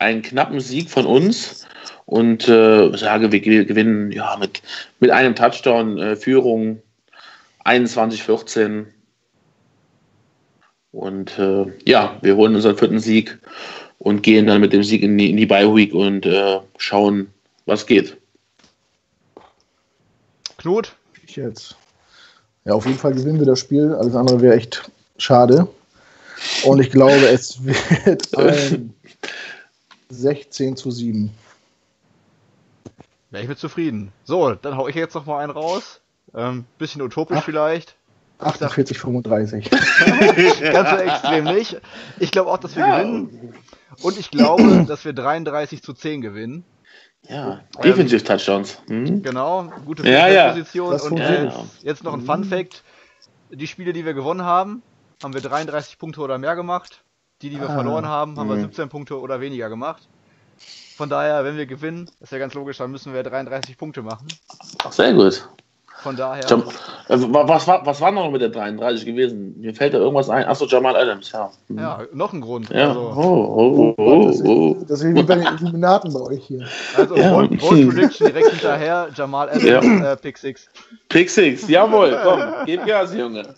[0.00, 1.66] einen knappen Sieg von uns
[2.06, 4.62] und äh, sage, wir gewinnen ja mit,
[4.98, 6.82] mit einem Touchdown äh, Führung
[7.64, 8.86] 21-14.
[10.92, 13.38] Und äh, ja, wir holen unseren vierten Sieg
[13.98, 17.28] und gehen dann mit dem Sieg in die, in die Bye Week und äh, schauen,
[17.66, 18.16] was geht.
[20.58, 20.96] Knut?
[21.26, 21.76] Ich jetzt.
[22.64, 23.94] Ja, auf jeden Fall gewinnen wir das Spiel.
[23.94, 25.68] Alles andere wäre echt schade.
[26.64, 27.64] Und ich glaube, es
[28.04, 28.94] wird ein
[30.10, 31.30] 16 zu 7.
[33.30, 34.12] Wäre ich mit zufrieden.
[34.24, 36.00] So, dann hau ich jetzt noch mal einen raus.
[36.34, 37.96] Ähm, bisschen utopisch Ach, vielleicht.
[38.38, 39.70] 48, 35.
[40.72, 41.80] Ganz so extrem nicht.
[42.18, 43.02] Ich glaube auch, dass wir ja.
[43.02, 43.54] gewinnen.
[44.02, 46.64] Und ich glaube, dass wir 33 zu 10 gewinnen.
[47.28, 48.78] Ja, ähm, Defensive Touchdowns.
[48.86, 49.22] Hm?
[49.22, 50.48] Genau, gute ja, ja.
[50.48, 50.98] Position.
[50.98, 51.50] Und äh,
[51.82, 52.82] jetzt noch ein Fun Fact:
[53.50, 54.82] Die Spiele, die wir gewonnen haben,
[55.22, 57.04] haben wir 33 Punkte oder mehr gemacht.
[57.42, 57.74] Die, die wir ah.
[57.74, 58.88] verloren haben, haben wir 17 mhm.
[58.88, 60.08] Punkte oder weniger gemacht.
[60.96, 64.26] Von daher, wenn wir gewinnen, ist ja ganz logisch, dann müssen wir 33 Punkte machen.
[64.84, 65.48] Ach, sehr gut.
[66.02, 66.44] Von daher.
[66.46, 66.62] Jam
[67.08, 69.60] äh, was, war, was war noch mit der 33 gewesen?
[69.60, 70.44] Mir fällt da irgendwas ein.
[70.44, 71.50] Achso, Jamal Adams, ja.
[71.68, 71.78] Mhm.
[71.78, 72.70] Ja, noch ein Grund.
[72.70, 72.88] Ja.
[72.88, 76.66] Also, oh, oh, oh, oh, Das ist wie bei den Illuminaten bei euch hier.
[76.96, 77.30] Also, ja.
[77.32, 79.08] Bold, Prediction direkt hinterher.
[79.14, 80.12] Jamal Adams, ja.
[80.12, 80.68] äh, Pick 6.
[81.08, 82.18] Pick 6, jawohl.
[82.22, 83.42] Komm, gib Gas, Junge.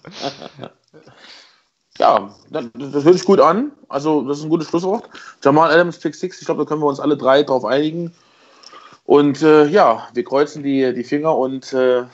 [1.99, 3.73] ja, das, das hört sich gut an.
[3.89, 5.09] Also, das ist ein gutes Schlusswort.
[5.43, 8.13] Jamal Adams, Pick 6, ich glaube, da können wir uns alle drei drauf einigen.
[9.05, 12.05] Und äh, ja, wir kreuzen die, die Finger und äh,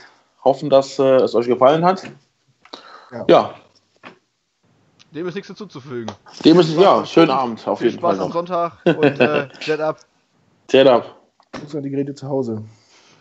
[0.42, 2.04] hoffen, dass äh, es euch gefallen hat.
[3.12, 3.24] Ja.
[3.28, 3.54] ja.
[5.12, 6.12] Dem ist nichts hinzuzufügen.
[6.44, 8.30] Dem ist, ja, schönen Abend auf Viel jeden Spaß Fall.
[8.30, 10.00] Spaß am Sonntag und äh, Jet up.
[10.70, 11.16] Jet up.
[11.52, 12.62] Grüße an die Geräte zu Hause.